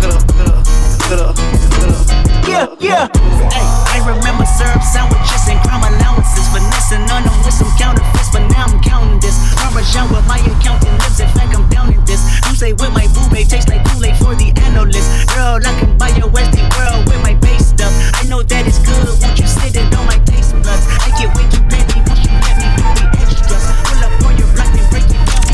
[0.00, 1.99] get up, get up, get up, get up, get up,
[2.46, 3.08] Yeah, yeah.
[3.50, 8.46] Hey, I remember syrup sandwiches and crime allowances, finessing on them with some counterfeits, but
[8.52, 9.36] now I'm counting this.
[9.56, 12.20] Parmesan with my accountant lips, in fact I'm down in this.
[12.48, 15.08] You say with my boo babe tastes like Kool-Aid for the analyst.
[15.34, 17.92] Girl, I can buy your Westie world with my base stuff.
[18.14, 20.84] I know that it's good, won't you sit it on my taste buds?
[21.00, 23.56] I can't wait to pay me, won't you let me do?
[23.88, 25.44] Pull up on your block and break it down,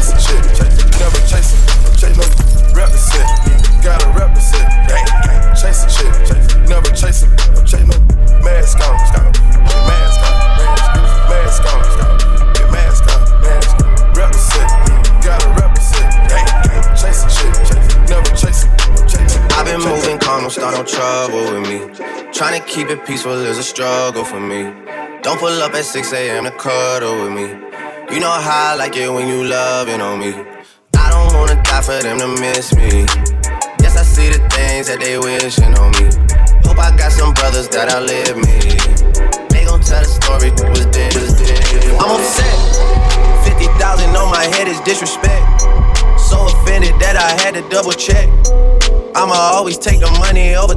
[0.00, 0.36] a chick,
[0.98, 1.52] never chase.
[2.00, 2.39] Chase no
[2.80, 3.28] represent,
[3.84, 4.68] gotta represent.
[5.60, 7.30] Chase a chick, never chase it.
[7.68, 7.96] Chase no
[8.40, 9.32] mask on, mask on,
[9.88, 10.34] mask on,
[11.28, 11.80] mask on,
[12.72, 13.20] mask on.
[14.16, 14.70] Represent,
[15.20, 16.10] gotta represent.
[16.96, 17.52] Chase a chick,
[18.08, 18.70] never chase it.
[19.56, 21.78] I've been moving calm, don't start no trouble with me.
[22.32, 24.72] Trying to keep it peaceful is a struggle for me.
[25.22, 26.44] Don't pull up at 6 a.m.
[26.44, 27.48] to cuddle with me.
[28.14, 30.59] You know how I like it when you loving on me.
[31.20, 33.04] Don't wanna die for them to miss me.
[33.84, 36.08] Yes, I see the things that they wishing on me.
[36.64, 38.56] Hope I got some brothers that outlive me.
[39.52, 41.12] They gon' tell the story was dead.
[42.00, 42.56] I'm upset.
[43.44, 45.44] 50,000 on my head is disrespect.
[46.16, 48.26] So offended that I had to double check.
[49.14, 50.72] I'ma always take the money over.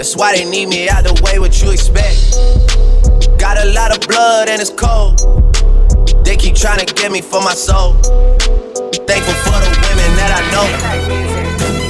[0.00, 2.32] That's why they need me out the way, what you expect.
[3.38, 5.20] Got a lot of blood and it's cold.
[6.24, 8.00] They keep trying to get me for my soul.
[9.26, 10.66] Thankful for the women that I know.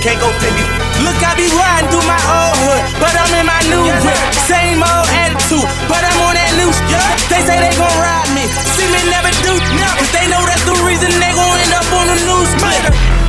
[0.00, 0.64] Can't go pick me.
[1.04, 4.16] Look, I be riding through my old hood, but I'm in my new whip.
[4.48, 7.12] Same old attitude, but I'm on that new shit.
[7.28, 10.80] They say they gon' ride me, see me never do, cause they know that's the
[10.88, 12.82] reason they gon' end up on the news split.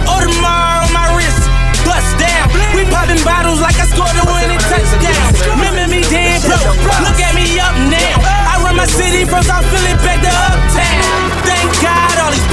[0.07, 1.43] Audemars on my wrist,
[1.83, 2.47] bust down.
[2.71, 5.35] We popping bottles like I scored a winning touchdown.
[5.51, 6.63] Remember me dead broke,
[7.03, 8.23] look at me up now.
[8.23, 11.27] I run my city from South Philly back to Uptown.
[11.43, 12.47] Thank God all these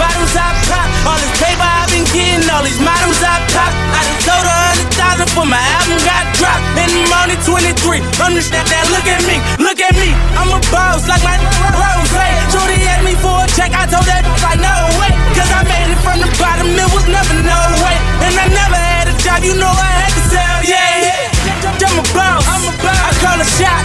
[4.27, 6.65] bottles I before my album got dropped.
[6.81, 8.01] In the morning 23.
[8.25, 10.11] Understand that, look at me, look at me.
[10.39, 11.37] I'm a boss like my
[11.77, 12.11] rose.
[12.51, 15.13] Shorty asked me for a check, I told that like no way.
[15.35, 17.97] Cause I made it from the bottom, it was never no way.
[18.25, 21.85] And I never had a job, you know I had to sell, yeah, yeah.
[21.85, 22.99] I'm a boss, I'm a boss.
[22.99, 23.83] I call a shot,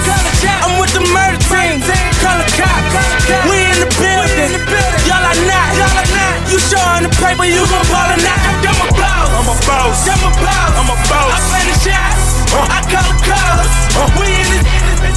[0.66, 1.82] I'm with the murder team,
[2.22, 2.82] call a cop.
[3.50, 4.54] We in the building,
[5.06, 6.09] y'all are not.
[6.50, 8.41] You showing the paper, you gon' ball or not.
[8.66, 11.30] I'm a boss, I'm a boss, I'm a boss, I'm a boss.
[11.30, 12.66] I play the shots, uh.
[12.66, 13.70] I call the calls.
[13.93, 14.10] Uh.
[14.18, 14.66] We in this,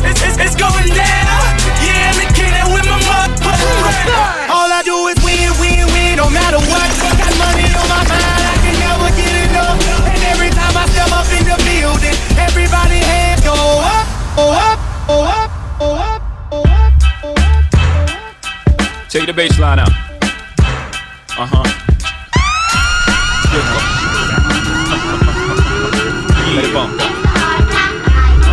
[0.04, 1.40] it's, it's, it's going down.
[1.80, 4.12] Yeah, I'm the king that with my motherfucking bread.
[4.52, 6.88] All I do is win, win, win, no matter what.
[7.00, 9.80] Got money on my mind, I can never get enough.
[10.12, 14.04] And every time I step up in the building, everybody hands go up,
[14.36, 14.78] go up,
[15.08, 15.48] go up,
[15.80, 16.20] go up,
[16.52, 16.92] go up,
[17.24, 17.72] go up.
[19.08, 20.11] Take the bass line out.
[21.42, 21.58] Uh huh.
[21.58, 21.66] Uh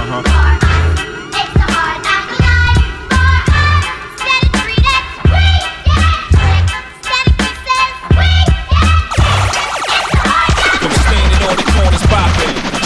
[0.09, 0.23] huh.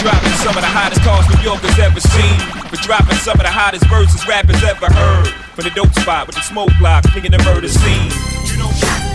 [0.02, 2.38] Dropping some of the hottest cars New Yorkers ever seen.
[2.68, 5.28] For dropping some of the hottest verses rappers ever heard.
[5.54, 9.03] From the dope spot with the smoke block, thinking the murder scene.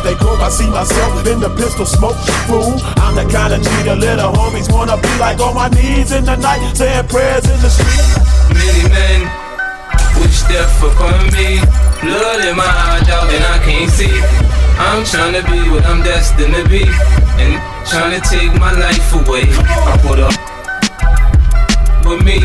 [0.00, 2.16] As they go, I see myself in the pistol smoke.
[2.48, 6.12] Fool, I'm the kind of G the little homies wanna be like on my knees
[6.12, 8.08] in the night, saying prayers in the street.
[8.48, 9.28] Many men
[10.16, 11.60] wish death upon me.
[12.00, 14.16] Blood in my eye, dog, and I can't see.
[14.80, 16.88] I'm trying to be what I'm destined to be,
[17.36, 19.52] and trying to take my life away.
[19.52, 20.49] I put up
[22.04, 22.40] with me.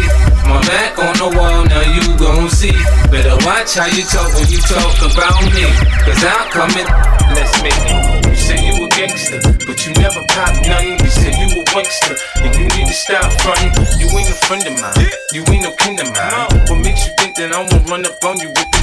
[0.45, 2.75] My back on the wall, now you gon' see.
[3.09, 5.65] Better watch how you talk when you talk about me.
[6.05, 6.87] Cause I'm coming,
[7.33, 8.25] let's make it.
[8.29, 10.99] You say you a gangster, but you never pop nothing.
[10.99, 13.73] You say you a wankster, and you need to stop frontin'.
[13.99, 16.47] You ain't a friend of mine, you ain't no kin of mine.
[16.69, 18.81] What makes you think that I won't run up on you with the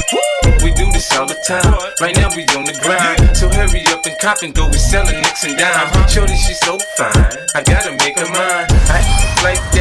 [0.64, 1.74] We do this all the time.
[2.00, 3.36] Right now we on the grind.
[3.36, 4.68] So hurry up and cop and go.
[4.68, 6.12] We selling nicks and dimes.
[6.12, 7.38] Shorty, she's so fine.
[7.54, 8.66] I gotta make her mine.
[8.90, 9.00] I
[9.42, 9.71] like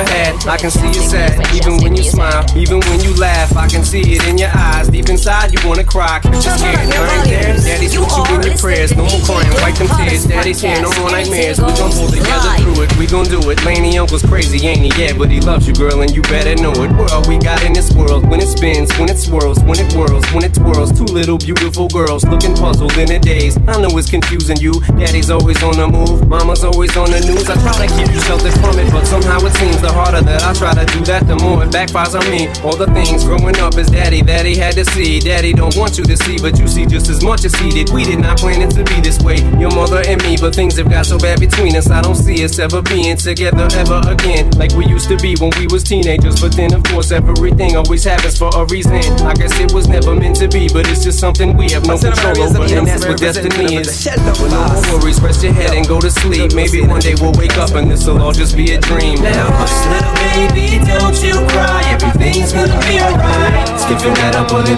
[0.00, 3.56] I can see you sad, even when you smile, even when you laugh.
[3.56, 4.67] I can see it in your eyes.
[4.98, 6.74] Deep inside, you wanna cry, cause you're scared.
[6.74, 7.54] I ain't there.
[7.54, 8.90] Daddy's with you in your prayers.
[8.96, 10.26] No more crying, wipe them tears.
[10.26, 11.60] Daddy's here, no more nightmares.
[11.60, 12.98] We gon' pull together through it.
[12.98, 13.62] We gon' do it.
[13.62, 14.90] Lainie Uncle's crazy, ain't he?
[15.00, 16.90] Yeah, but he loves you, girl, and you better know it.
[16.98, 20.26] World we got in this world, when it spins, when it swirls, when it whirls,
[20.34, 20.90] when it twirls.
[20.90, 23.56] Two little beautiful girls looking puzzled in a daze.
[23.68, 24.80] I know it's confusing you.
[24.98, 27.48] Daddy's always on the move, mama's always on the news.
[27.48, 30.42] I try to keep you sheltered from it, but somehow it seems the harder that
[30.42, 32.50] I try to do that, the more it backfires on me.
[32.66, 35.20] All the things growing up as daddy that he had to see.
[35.20, 37.90] Daddy don't want you to see, but you see just as much as he did.
[37.90, 40.76] We did not plan it to be this way, your mother and me, but things
[40.76, 41.90] have got so bad between us.
[41.90, 45.50] I don't see us ever being together ever again, like we used to be when
[45.58, 46.40] we was teenagers.
[46.40, 48.96] But then, of course, everything always happens for a reason.
[49.24, 51.98] I guess it was never meant to be, but it's just something we have no
[51.98, 54.06] control over, and that's what destiny is.
[54.18, 56.54] No more worries, rest your head and go to sleep.
[56.54, 59.20] Maybe one day we'll wake up and this'll all just be a dream.
[59.22, 60.14] Now, hush, little
[60.54, 61.82] baby, don't you cry.
[61.88, 63.68] Everything's gonna be alright.
[63.80, 64.77] Skipping that up a little,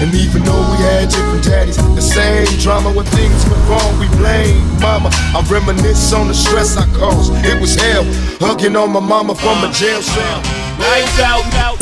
[0.00, 4.06] And even though we had different daddies, the same drama when things went wrong, we
[4.14, 5.10] blame mama.
[5.34, 7.32] I reminisce on the stress I caused.
[7.44, 8.04] It was hell,
[8.38, 10.38] hugging on my mama from a jail cell.
[10.78, 11.78] Lights out, out.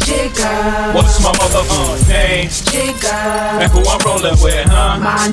[0.00, 0.94] Jigga.
[0.94, 2.48] What's my motherfucking name?
[2.48, 3.12] Jigga.
[3.60, 4.98] And who I'm rolling with, huh?
[4.98, 5.32] Man.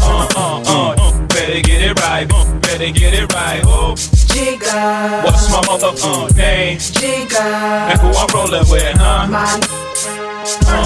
[0.00, 3.94] Uh, uh, uh, better get it right, uh, better get it right, oh.
[3.96, 5.24] Jigga.
[5.24, 6.76] What's my motherfucking name?
[6.76, 7.88] Jigga.
[7.88, 9.26] And who I'm rolling with, huh?
[9.28, 10.15] Man.
[10.46, 10.78] This for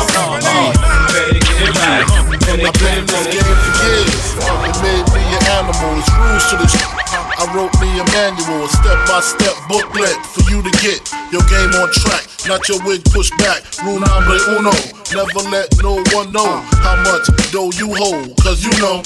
[3.84, 4.30] years.
[6.16, 6.80] Rules to the sh-
[7.36, 11.92] I wrote me a manual, a step-by-step booklet for you to get your game on
[11.92, 12.24] track.
[12.48, 13.60] Not your wig pushed back.
[13.84, 14.72] Rule number uno.
[15.12, 18.32] Never let no one know how much dough you hold.
[18.40, 19.02] Cause you know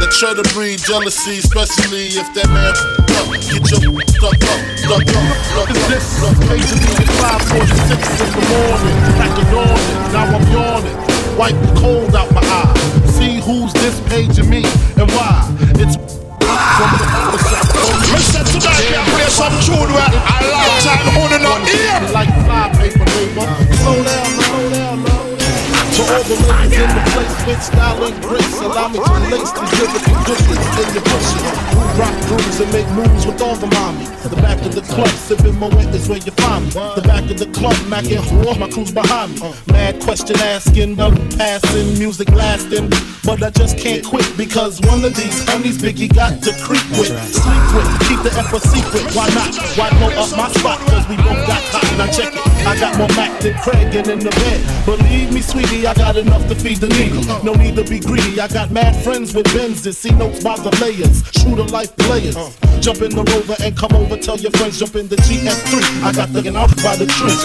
[0.00, 3.28] the to breed jealousy, especially if that man f- up.
[3.36, 5.88] Get your stuck up, stuck up, stuck up.
[5.92, 6.08] This
[6.48, 7.12] paging me at
[7.52, 10.00] 546 in the morning, like a dawning.
[10.08, 10.96] Now I'm yawning,
[11.36, 12.72] wipe the cold out my eye.
[13.12, 14.64] See who's this paging me
[14.96, 15.44] and why.
[15.76, 17.68] It's from the barbershop.
[18.16, 22.00] Listen tonight, yeah, play some tune where a long time holding up here.
[22.16, 23.44] Like flypaper, neighbor.
[23.84, 24.39] Slow down, slow down, love.
[24.39, 24.39] To
[26.10, 29.72] all the ladies in the place with style and grace, allow me to lace these
[29.78, 31.44] lyrical goodies in your bushes.
[31.70, 34.06] Who rock grooves and make moves with all the mommy.
[34.26, 36.72] The back of the club, sipping my wet is where you find me.
[36.98, 39.54] The back of the club, macking whore, my crew's behind me.
[39.68, 42.90] Mad question asking, no passing, music lasting.
[43.22, 47.14] But I just can't quit because one of these honeys Biggie got to creep with,
[47.30, 49.14] sleep with, keep the a secret.
[49.14, 49.54] Why not?
[49.78, 50.78] Why blow up my spot?
[50.90, 51.98] Cause we both got cotton.
[51.98, 52.50] Now check it.
[52.66, 54.60] I got more Mac than Craig and in the bed.
[54.84, 57.20] Believe me, sweetie, I got enough to feed the needy.
[57.44, 58.40] No need to be greedy.
[58.40, 59.96] I got mad friends with Benzes.
[59.96, 61.22] See notes by the layers.
[61.30, 62.36] True to life players.
[62.80, 64.16] Jump in the rover and come over.
[64.16, 66.02] Tell your friends, jump in the GS3.
[66.02, 67.36] I got the out by the tree.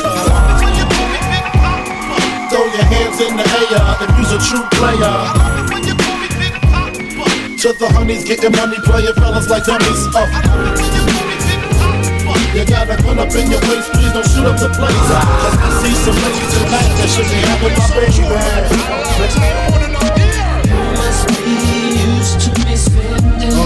[2.48, 5.16] Throw your hands in the air if you's a true player.
[7.60, 10.16] To the honeys getting money, playing fellas like dummies.
[10.16, 11.05] Uh.
[12.56, 14.96] You got a gun up in your waist, please don't shoot up the place.
[14.96, 18.16] Cause I see some ladies tonight that should be having my baby.
[20.96, 21.52] Must be
[22.00, 23.52] used to me spending.
[23.52, 23.60] And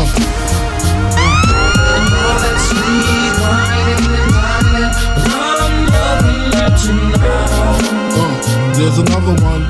[2.18, 4.90] all that sweet wine and dining.
[5.38, 7.14] I'm loving you.
[8.18, 8.42] Uh,
[8.74, 9.70] there's another one.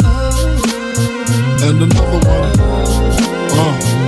[1.60, 2.56] And another one.
[3.52, 3.99] Uh,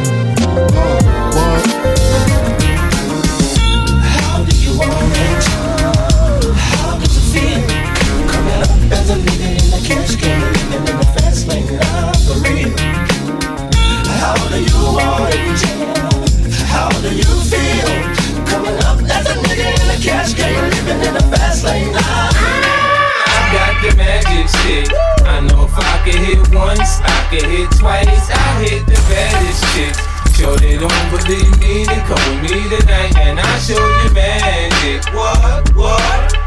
[24.72, 24.88] stick.
[25.26, 28.30] I know if I can hit once, I can hit twice.
[28.30, 29.96] I hit the baddest chick.
[30.36, 35.14] Sure they don't believe me, then come with me tonight and I'll show you magic.
[35.14, 35.76] What?
[35.76, 36.41] What?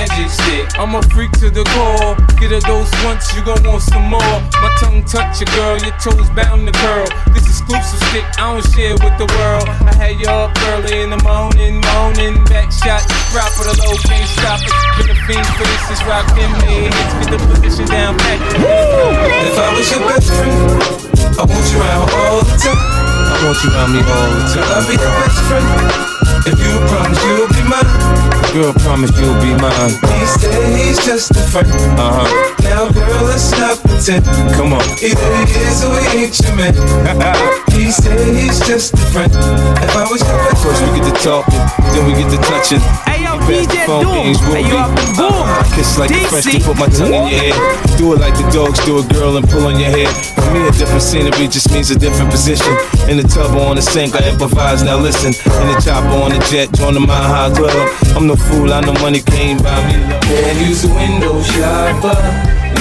[0.00, 0.64] Magic stick.
[0.80, 2.16] I'm a freak to the core.
[2.40, 4.36] Get a dose once, you gon' want some more.
[4.64, 7.04] My tongue touch your girl, your toes bound to curl.
[7.36, 9.68] This exclusive stick, I don't share with the world.
[9.84, 12.40] I had you up early in the morning, moaning.
[12.48, 14.72] Back shot, drop for the low, can't stop it.
[14.96, 16.88] Been a fiend for this, is rockin' me.
[16.88, 18.40] Hits get the position down, back.
[18.56, 20.56] If I was your best friend,
[21.36, 22.80] I want you around all the time.
[22.80, 24.64] I want you around me all the time.
[24.64, 25.68] I'll be your best friend.
[26.48, 28.39] If you promise you'll be mine.
[28.52, 29.94] Girl, promise you'll be mine.
[30.10, 31.70] These days just a friend.
[31.96, 32.56] Uh huh.
[32.64, 34.24] Now, girl, let's not pretend.
[34.54, 34.82] Come on.
[34.98, 36.74] Either he is or he ain't your man.
[37.70, 39.30] he said he's just a friend.
[39.30, 41.62] If I was your best First we get to talking,
[41.94, 43.09] then we get to touching.
[43.46, 44.14] Hey yo, Pass the DJ phone Doom.
[44.14, 45.46] games, Hey, you up the boom.
[45.74, 46.64] Kiss like the French to DC.
[46.66, 47.56] put my tongue in your ear.
[47.98, 50.08] Do it like the dogs do a girl and pull on your hair.
[50.38, 52.72] For me, a different scenery just means a different position.
[53.08, 54.82] In the tub or on the sink, I improvise.
[54.82, 57.74] Now listen, in the chopper on the jet, join the Mile High Club.
[58.16, 59.96] I'm no fool, I know money came by me.
[59.98, 62.16] Man, you's a window shopper.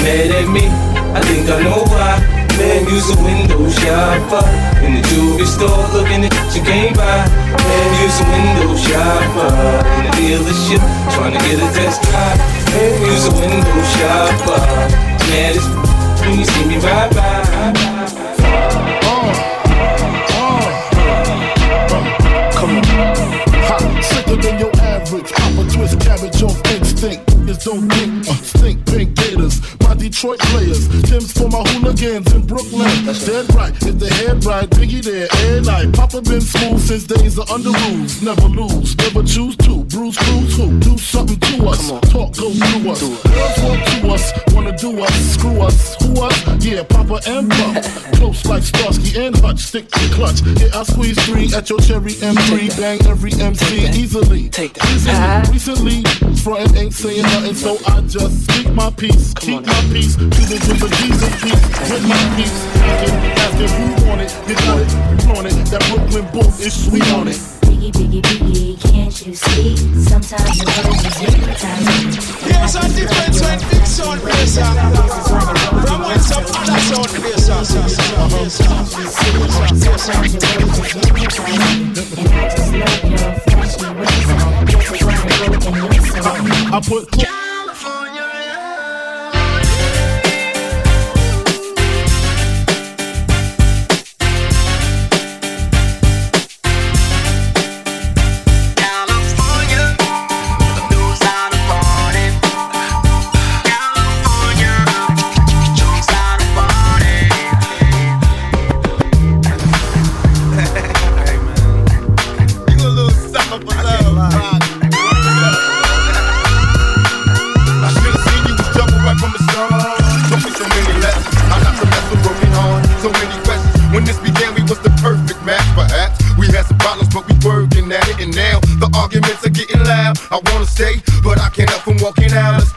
[0.04, 0.66] Mad at me,
[1.14, 2.39] I think I know why.
[2.60, 4.44] Man, you's a window shopper.
[4.84, 7.24] In the jewelry store, looking at you came by.
[7.56, 9.48] Man, you's a window shopper.
[9.96, 10.84] In the dealership,
[11.16, 12.38] trying to get a test drive.
[12.76, 14.60] Man, you's a window shopper.
[15.32, 15.66] Mad as
[16.20, 17.48] when you see me ride by.
[22.60, 22.84] Come on.
[23.72, 25.32] Hot, sicker than your average.
[25.32, 27.29] Papa twist cabbage off instinct.
[27.50, 29.60] Niggas don't think, uh, stink pink gators.
[29.82, 30.88] My Detroit players.
[31.10, 33.06] Tim's for my hooligans in Brooklyn.
[33.06, 37.06] That's Dead right, if the head right, Biggie there, and I Papa been smooth since
[37.06, 38.22] days of under rules.
[38.22, 39.79] Never lose, never choose to.
[39.90, 40.80] Bruise, cruise, who?
[40.80, 41.90] Do something to us.
[42.12, 43.02] Talk, go through us.
[43.02, 45.96] Girls want to us, wanna do us, screw us.
[46.04, 46.64] Who us?
[46.64, 47.84] Yeah, Papa and Pop.
[48.14, 50.42] Close like Starsky and Hutch, stick to clutch.
[50.42, 52.78] Yeah, I squeeze three at your cherry M3.
[52.78, 54.50] Bang every MC easily.
[54.50, 55.50] Take that.
[55.50, 56.04] Easily.
[56.04, 59.34] Recently, frontin' ain't saying nothing, so I just speak my peace.
[59.36, 60.16] Keep my peace.
[60.16, 61.90] To the, to the Jesus peace.
[61.90, 62.66] With my peace.
[62.78, 64.32] Asking, asking who want it.
[64.48, 65.22] You got it.
[65.24, 65.66] Flaunt it.
[65.72, 67.38] That Brooklyn boom is sweet on it.
[67.66, 69.76] Biggie, biggie, biggie, can't you see?
[69.76, 72.12] Sometimes the words is hypnotizing.
[72.48, 77.46] There's a difference when big sound plays from when some other sound plays.
[77.46, 78.60] Sometimes the words is.
[82.18, 84.26] And I just love your flashy ways.
[84.70, 86.48] Guess it's why I wrote in your song.
[86.74, 87.39] I put.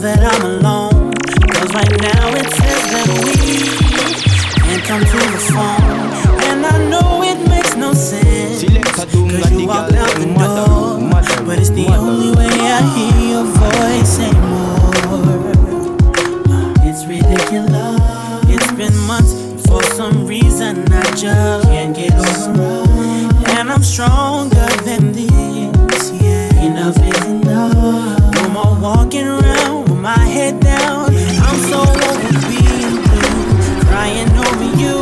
[0.00, 1.12] that I'm alone.
[1.58, 3.34] Cause right now it says that we
[4.62, 6.38] can't come to the phone.
[6.46, 8.62] And I know it makes no sense.
[8.94, 10.98] Cause you walked out the door.
[11.44, 15.52] But it's the only way I hear your voice anymore.
[16.86, 17.98] It's ridiculous.
[18.46, 19.34] It's been months.
[19.66, 22.86] For some reason, I just can't get over.
[23.58, 26.12] And I'm stronger than this.
[26.12, 28.34] Yeah, enough is enough.
[28.34, 29.57] No more walking around
[31.70, 31.84] so
[32.48, 33.02] blue,
[33.88, 34.96] crying over you.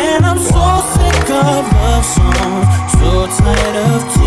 [0.00, 0.64] And I'm so
[0.94, 4.21] sick of love songs, so tired of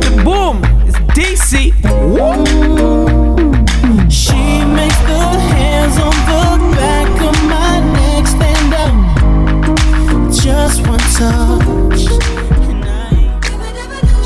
[0.00, 0.62] drop the boom.
[0.86, 1.72] It's DC.
[1.84, 2.44] Woo.
[4.10, 5.20] She makes the
[5.52, 8.94] hands on the back of my neck stand up.
[10.32, 12.02] Just one touch.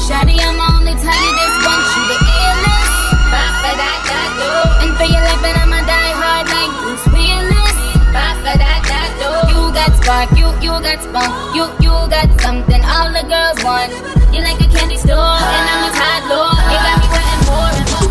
[0.05, 1.91] Shawty, I'm only telling this once.
[1.97, 2.97] You the illest.
[4.83, 7.77] And for your life, and I'ma die hard like Bruce Willis.
[9.51, 14.20] You got spark, you you got spunk, you you got something all the girls want.
[14.71, 16.55] You candy store, and I'm a hot lord.
[16.71, 18.11] You got me wanting more and more.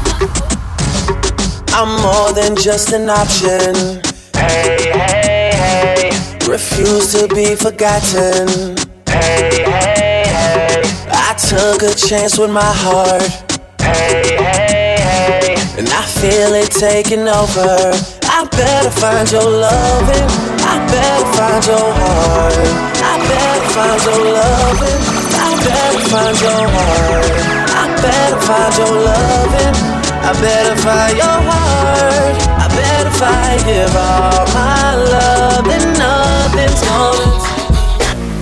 [1.79, 4.01] I'm more than just an option.
[4.35, 6.11] Hey, hey, hey.
[6.49, 8.75] Refuse to be forgotten.
[9.07, 10.81] Hey, hey, hey.
[11.11, 13.23] I took a chance with my heart.
[13.81, 15.55] Hey, hey, hey.
[15.77, 17.93] And I feel it taking over.
[18.23, 20.27] I better find your loving.
[20.67, 22.53] I better find your heart.
[23.01, 25.18] I better find your loving.
[25.59, 27.31] I better find your heart.
[27.81, 29.75] I better find your loving.
[30.23, 32.35] I better find your heart.
[32.63, 37.58] I better I give all my love, then nothing's gonna.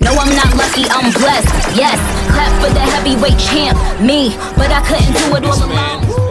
[0.00, 1.76] no, I'm not lucky, I'm blessed.
[1.76, 1.98] Yes,
[2.32, 6.23] clap for the heavyweight champ, me, but I couldn't do it all alone.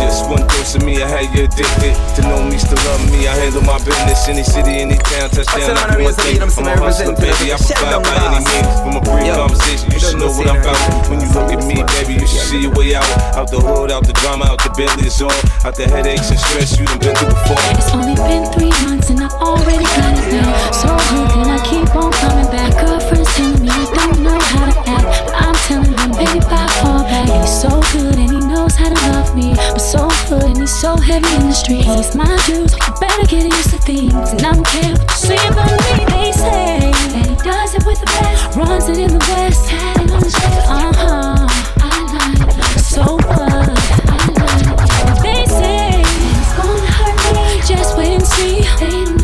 [0.00, 1.92] Just one dose of me, I had you addicted.
[2.16, 3.28] To know me, still love me.
[3.28, 4.26] I handle my business.
[4.28, 5.76] Any city, any town, touchdown.
[5.76, 6.40] I do my thing.
[6.40, 7.52] I'm a hustler, baby.
[7.52, 8.72] I provide by any means.
[8.80, 10.80] From a brief conversation, you should know what I'm about.
[11.12, 13.06] When you look at me, baby, you should see your way out.
[13.36, 15.32] Out the hood, out the drama, out the belly, it's all.
[15.64, 17.60] Out the headaches and stress you done been through before.
[17.76, 20.70] It's only been three months and I already got it now.
[20.72, 22.72] So good, can I keep on coming back?
[22.80, 26.66] Girlfriend's telling me I don't know how to act, but I'm telling him, baby, I
[26.80, 27.28] fall back.
[27.28, 30.58] And he's so good and he knows how to love me, but so good and
[30.58, 31.84] he's so heavy in the streets.
[31.84, 34.30] He's my dude, you better get used to things.
[34.30, 36.04] And I don't care what you say about me.
[36.14, 39.96] They say that he does it with the best, runs it in the west, had
[39.96, 40.70] it on the chest.
[40.70, 41.46] Uh huh.
[41.82, 43.66] I so what?
[45.24, 47.60] They say it's gonna hurt me.
[47.66, 48.62] Just wait and see.
[48.78, 49.19] They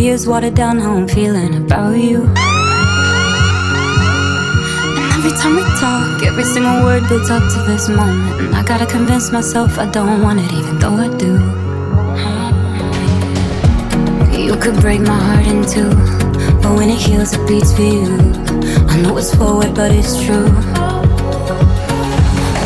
[0.00, 2.22] years watered down how I'm feeling about you.
[4.96, 8.40] And every time we talk, every single word builds up to this moment.
[8.40, 11.32] And I gotta convince myself I don't want it, even though I do.
[14.46, 15.90] You could break my heart in two,
[16.60, 18.16] but when it heals, it beats for you.
[18.88, 20.48] I know it's forward, but it's true.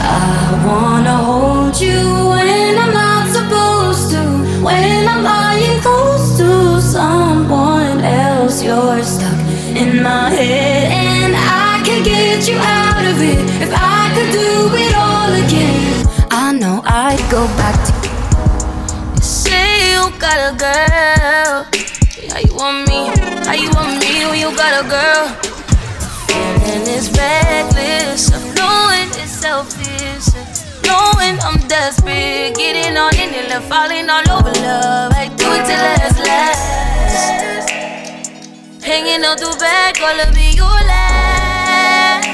[0.01, 2.01] I wanna hold you
[2.31, 4.23] when I'm not supposed to.
[4.65, 8.63] When I'm lying close to someone else.
[8.63, 9.39] you're stuck
[9.75, 14.51] in my head, and I can get you out of it if I could do
[14.85, 16.07] it all again.
[16.31, 19.21] I know I'd go back to you.
[19.21, 21.67] Say you got a girl.
[22.31, 23.11] How you want me?
[23.45, 25.25] How you want me when you got a girl?
[26.63, 30.38] Feeling is reckless of knowing it's selfish.
[30.89, 35.13] Knowing I'm desperate, getting on in left falling all over love.
[35.13, 36.65] I do it till last, last.
[38.83, 42.27] Hanging out the back, all of me, you last.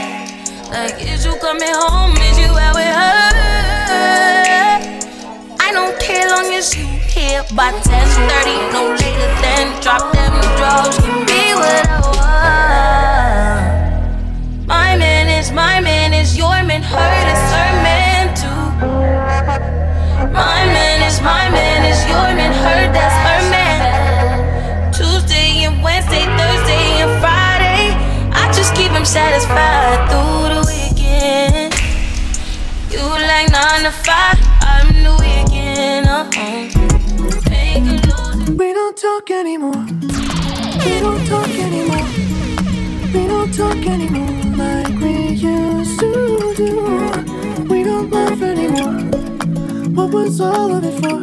[0.71, 2.17] Like, is you coming home?
[2.29, 3.35] Is you where we hurt?
[5.61, 10.97] I don't care long as you here by 10:30, no later than drop them drugs.
[10.99, 13.65] Give me what I want.
[14.67, 17.84] My man is my man is your man, hurt is her man.
[20.35, 24.93] My man is my man is your man, hurt that's her man.
[24.93, 27.95] Tuesday and Wednesday, Thursday and Friday,
[28.35, 31.72] I just keep him satisfied through the weekend.
[32.91, 34.37] You like nine to five,
[34.72, 36.09] I'm the weekend.
[36.09, 36.64] Uh-huh.
[38.59, 39.87] We don't talk anymore.
[40.85, 42.09] We don't talk anymore.
[43.14, 47.66] We don't talk anymore like we used to do.
[47.68, 49.14] We don't love anymore.
[49.95, 51.22] What was all of it for?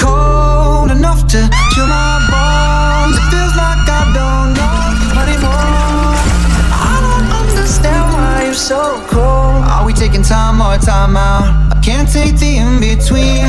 [0.00, 1.40] Cold enough to
[1.74, 3.16] chill my bones.
[3.20, 6.16] It feels like I don't know anymore.
[6.72, 9.68] I don't understand why you're so cold.
[9.68, 11.76] Are we taking time or time out?
[11.76, 13.44] I can't take the in between.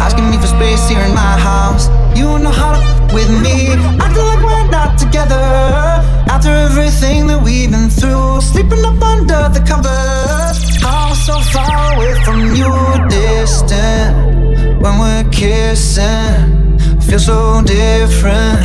[0.00, 1.88] Asking me for space here in my house.
[2.16, 3.68] You know how to with me.
[4.00, 5.95] Acting like we're not together.
[6.36, 10.76] After everything that we've been through, sleeping up under the covers.
[10.84, 12.68] How so far away from you,
[13.08, 14.76] distant.
[14.82, 18.60] When we're kissing, feel so different.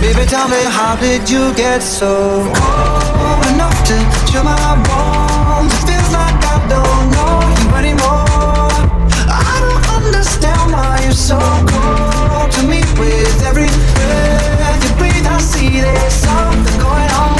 [0.00, 3.96] Baby, tell me, how did you get so cold enough to
[4.32, 4.56] chill my
[4.88, 5.76] bones?
[5.76, 8.72] It feels like I don't know you anymore.
[9.28, 11.36] I don't understand why you're so
[11.68, 12.80] cold to me.
[12.96, 14.61] With every breath
[15.52, 17.31] see there's something going on.